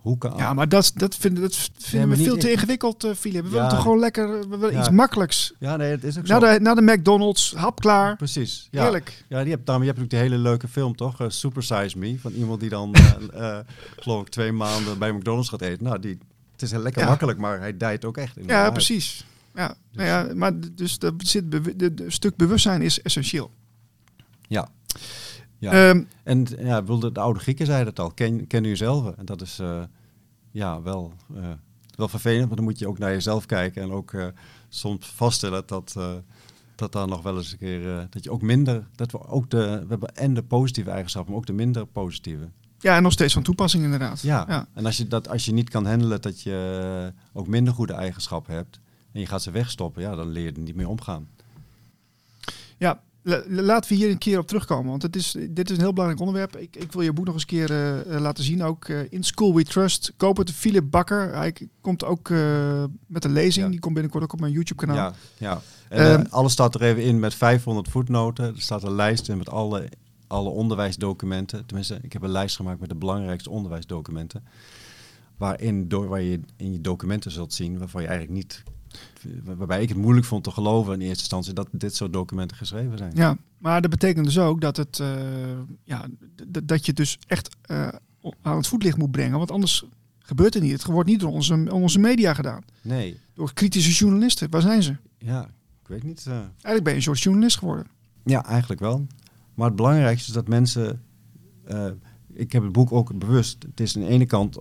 [0.00, 3.06] Hoe kan, Ja, maar dat, dat vinden, dat vinden maar we veel te in- ingewikkeld,
[3.16, 3.42] Philip.
[3.42, 3.54] We Ja.
[3.54, 4.78] willen toch gewoon lekker, we willen Ja.
[4.80, 5.52] iets makkelijks.
[5.58, 6.52] Ja, nee, het is ook Naar zo.
[6.52, 8.16] de, naar de McDonald's, hap klaar.
[8.16, 8.68] Precies.
[8.70, 8.82] Ja.
[8.82, 9.24] Heerlijk.
[9.28, 11.20] Ja, die hebt, daarom, je hebt ook die hele leuke film, toch?
[11.20, 12.18] Eh, Super Size Me.
[12.18, 13.58] Van iemand die dan, eh, eh,
[13.98, 15.84] geloof ik, twee maanden bij McDonald's gaat eten.
[15.84, 16.18] Nou, die,
[16.52, 17.08] het is heel lekker Ja.
[17.08, 18.36] makkelijk, maar hij dijt ook echt.
[18.36, 19.24] in Ja, precies.
[19.54, 23.50] Ja, nou ja, maar dus dat zit de, de stuk bewustzijn is essentieel.
[24.48, 24.68] Ja.
[25.60, 25.88] Ja.
[25.88, 28.10] Ehm, en ja, de, de oude Grieken zeiden het al.
[28.10, 29.16] Ken, ken jezelf.
[29.16, 29.82] En dat is eh,
[30.50, 31.50] ja, wel, eh,
[31.96, 32.46] wel vervelend.
[32.46, 33.82] Maar dan moet je ook naar jezelf kijken.
[33.82, 34.26] En ook eh,
[34.68, 35.96] soms vaststellen dat...
[36.74, 39.58] dat daar nog wel eens een keer, dat je ook minder, dat we ook de,
[39.58, 42.48] we hebben en de positieve eigenschappen, maar ook de minder positieve.
[42.78, 44.20] ja, en nog steeds van toepassing inderdaad.
[44.20, 44.44] Ja.
[44.48, 44.66] ja.
[44.74, 48.54] en als je, dat, als je niet kan handelen dat je ook minder goede eigenschappen
[48.54, 48.80] hebt
[49.12, 51.28] en je gaat ze wegstoppen, ja, dan leer je er niet mee omgaan.
[52.76, 54.90] Ja, la- la- laten we hier een keer op terugkomen.
[54.90, 56.56] Want het is, dit is een heel belangrijk onderwerp.
[56.56, 58.62] Ik, ik wil je boek nog eens een keer eh, eh, laten zien.
[58.62, 60.12] Ook eh, In School We Trust.
[60.16, 60.50] Koop het.
[60.52, 61.34] Philip Bakker.
[61.34, 62.28] Hij komt ook
[63.06, 63.64] met een lezing.
[63.64, 63.70] Ja.
[63.70, 64.96] Die komt binnenkort ook op mijn YouTube kanaal.
[64.96, 65.60] Ja, ja.
[65.88, 68.44] En eh, Ehm, alles staat er even in met 500 voetnoten.
[68.44, 69.88] Er staat een lijst in met alle,
[70.26, 71.66] alle onderwijsdocumenten.
[71.66, 74.44] Tenminste, ik heb een lijst gemaakt met de belangrijkste onderwijsdocumenten.
[75.36, 78.62] Waarin door, waar je in je documenten zult zien waarvan je eigenlijk niet.
[79.44, 82.98] Waarbij ik het moeilijk vond te geloven in eerste instantie dat dit soort documenten geschreven
[82.98, 83.12] zijn.
[83.14, 85.08] Ja, maar dat betekent dus ook dat, het, eh,
[85.84, 86.06] ja,
[86.64, 87.88] dat je het dus echt eh,
[88.42, 89.38] aan het voetlicht moet brengen.
[89.38, 89.84] Want anders
[90.18, 90.72] gebeurt het niet.
[90.72, 92.62] Het wordt niet door onze, onze media gedaan.
[92.82, 94.50] Nee, Door kritische journalisten.
[94.50, 94.96] Waar zijn ze?
[95.18, 95.44] ja,
[95.82, 96.24] ik weet niet.
[96.26, 96.32] eh.
[96.32, 97.86] Eigenlijk ben je een soort journalist geworden.
[98.24, 99.06] Ja, eigenlijk wel.
[99.54, 101.02] Maar het belangrijkste is dat mensen.
[102.32, 103.62] ik heb het boek ook bewust.
[103.62, 104.58] Het is aan de ene kant.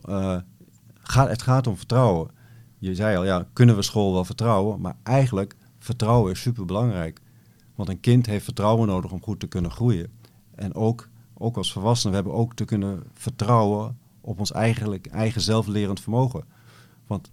[1.01, 2.31] gaat, het gaat om vertrouwen.
[2.79, 4.81] Je zei al, ja, kunnen we school wel vertrouwen?
[4.81, 7.21] Maar eigenlijk, vertrouwen is super belangrijk.
[7.75, 10.11] Want een kind heeft vertrouwen nodig om goed te kunnen groeien.
[10.55, 15.41] En ook, ook als volwassenen, we hebben ook te kunnen vertrouwen op ons eigenlijk, eigen
[15.41, 16.43] zelflerend vermogen.
[17.07, 17.31] Want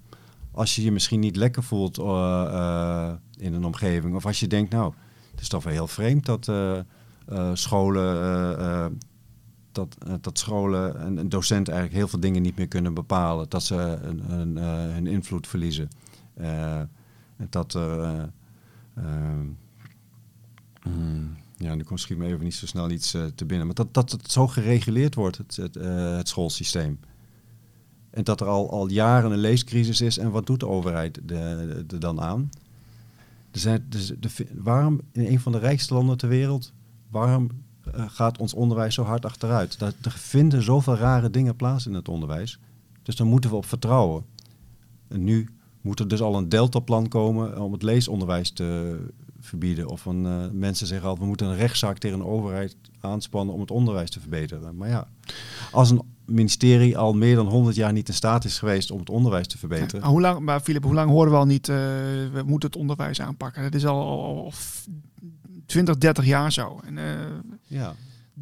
[0.53, 4.47] als je je misschien niet lekker voelt eh, eh, in een omgeving, of als je
[4.47, 4.93] denkt, nou,
[5.31, 8.99] het is toch wel heel vreemd dat eh, scholen,
[9.77, 13.49] dat, eh, dat scholen en, en docenten eigenlijk heel veel dingen niet meer kunnen bepalen.
[13.49, 15.89] Dat ze een, eh, hun invloed verliezen.
[16.35, 16.81] Eh,
[17.51, 18.31] dat er.
[20.85, 23.66] mm, ja, nu komt schiet me even niet zo snel iets te binnen.
[23.66, 27.01] Maar dat, dat het zo gereguleerd wordt, het, het, eh, het schoolsysteem.
[28.11, 30.18] En dat er al, al jaren een leescrisis is.
[30.18, 32.51] En wat doet de overheid er dan aan?
[33.51, 36.72] Er zijn, dus de, waarom in een van de rijkste landen ter wereld,
[37.11, 37.51] waarom
[37.93, 39.78] gaat ons onderwijs zo hard achteruit?
[39.78, 42.59] Dat, er vinden zoveel rare dingen plaats in het onderwijs.
[43.03, 44.24] Dus daar moeten we op vertrouwen.
[45.09, 45.49] En nu
[45.80, 48.99] moet er dus al een deltaplan komen om het leesonderwijs te
[49.41, 49.89] verbieden.
[49.89, 50.12] Of eh,
[50.53, 54.20] mensen zeggen al, we moeten een rechtszaak tegen een overheid aanspannen om het onderwijs te
[54.20, 54.76] verbeteren.
[54.76, 55.09] Maar ja,
[55.72, 59.11] als een ministerie al meer dan 100 jaar niet in staat is geweest om het
[59.11, 60.09] onderwijs te verbeteren.
[60.09, 61.76] Hoe lang, maar Philip, hoe lang horen we al niet, eh,
[62.32, 63.62] we moeten het onderwijs aanpakken?
[63.62, 64.53] Het is al, al,
[65.67, 66.81] 20, 30 jaar zo.
[66.85, 67.14] En eh,
[67.67, 67.95] Ja.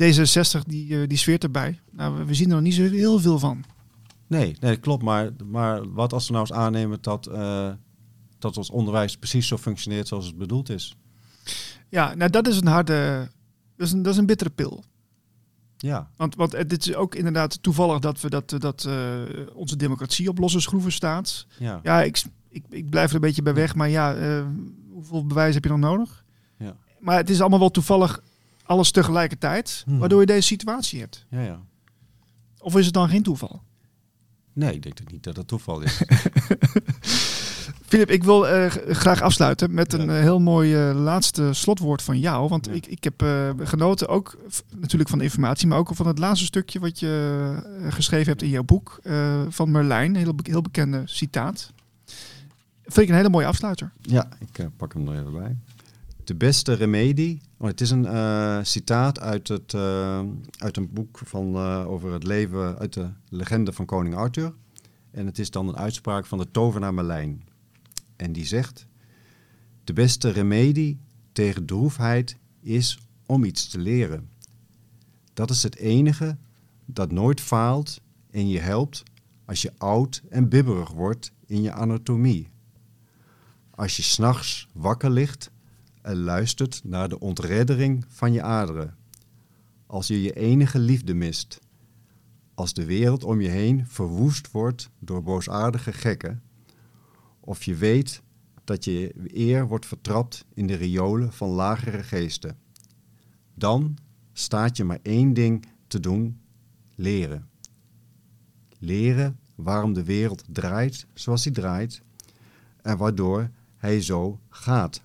[0.03, 1.81] D66 die, eh, die zweert erbij.
[1.93, 3.65] Nou, we- zien er nog niet zo heel veel van.
[4.27, 5.03] Nee, nee, klopt.
[5.03, 7.71] Maar, maar wat als we nou eens aannemen dat, eh,
[8.39, 10.97] dat ons onderwijs precies zo functioneert zoals het bedoeld is?
[11.89, 13.29] Ja, nou dat is een harde,
[13.77, 14.85] dat is een, dat is een bittere pil.
[15.77, 18.89] Ja, Want, want het is ook inderdaad toevallig dat, we dat, dat
[19.55, 21.47] onze democratie op losse schroeven staat.
[21.59, 21.81] ja.
[21.83, 24.17] Ja, ik, ik, ik blijf er een beetje bij weg, maar ja,
[24.93, 26.24] hoeveel bewijs heb je dan nodig?
[27.05, 28.21] Maar het is allemaal wel toevallig
[28.65, 29.99] alles tegelijkertijd, Hmm.
[29.99, 31.27] waardoor je deze situatie hebt.
[31.29, 31.61] ja, ja.
[32.59, 33.63] Of is het dan geen toeval?
[34.53, 36.01] Nee, ik denk niet dat het toeval is.
[37.87, 42.19] Filip, ik wil eh, graag afsluiten met een eh, heel mooi eh, laatste slotwoord van
[42.21, 42.49] jou.
[42.49, 42.73] Want Ja.
[42.73, 43.25] ik, ik heb
[43.59, 44.37] genoten ook
[44.81, 48.49] natuurlijk van de informatie, maar ook van het laatste stukje wat je geschreven hebt in
[48.49, 49.01] jouw boek
[49.49, 50.15] van Merlijn.
[50.15, 51.73] Een heel, be- heel bekende citaat.
[52.83, 53.93] Vind ik een hele mooie afsluiter.
[54.01, 55.57] Ja, ik pak hem er even bij.
[56.25, 57.41] De beste remedie.
[57.57, 60.23] Oh, het is een eh, citaat uit, het, eh,
[60.59, 64.55] uit een boek van, eh, over het leven uit de legende van koning Arthur.
[65.11, 67.45] En het is dan een uitspraak van de tovenaar Merlijn.
[68.17, 68.87] En die zegt:
[69.85, 71.01] De beste remedie
[71.33, 74.29] tegen droefheid is om iets te leren.
[75.35, 76.37] Dat is het enige
[76.85, 78.01] dat nooit faalt
[78.31, 79.03] en je helpt
[79.45, 82.49] als je oud en bibberig wordt in je anatomie.
[83.71, 85.53] Als je s'nachts wakker ligt
[86.05, 88.97] en luistert naar de ontreddering van je aderen.
[89.87, 91.61] Als je je enige liefde mist.
[92.55, 96.43] Als de wereld om je heen verwoest wordt door boosaardige gekken.
[97.41, 98.23] Of je weet
[98.65, 102.59] dat je eer wordt vertrapt in de riolen van lagere geesten.
[103.55, 103.97] Dan
[104.33, 106.41] staat je maar één ding te doen:
[106.95, 107.49] leren.
[108.79, 112.03] Leren waarom de wereld draait zoals hij draait
[112.83, 115.03] en waardoor hij zo gaat.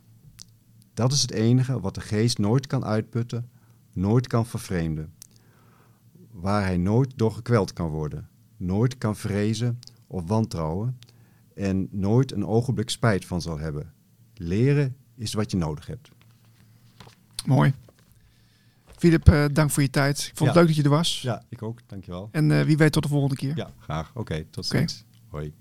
[1.00, 3.50] Dat is het enige wat de geest nooit kan uitputten,
[3.94, 5.14] nooit kan vervreemden.
[6.32, 11.00] Waar hij nooit door gekweld kan worden, nooit kan vrezen of wantrouwen
[11.56, 13.94] en nooit een ogenblik spijt van zal hebben.
[14.34, 16.10] Leren is wat je nodig hebt.
[17.46, 17.74] Mooi.
[18.96, 20.20] Filip, eh, dank voor je tijd.
[20.20, 21.22] Ik vond het leuk dat je er was.
[21.22, 21.80] Ja, ik ook.
[21.88, 22.30] Dankjewel.
[22.32, 23.56] En eh, wie weet tot de volgende keer.
[23.56, 24.12] Ja, graag.
[24.14, 25.06] Oké, tot ziens.
[25.28, 25.54] Hoi.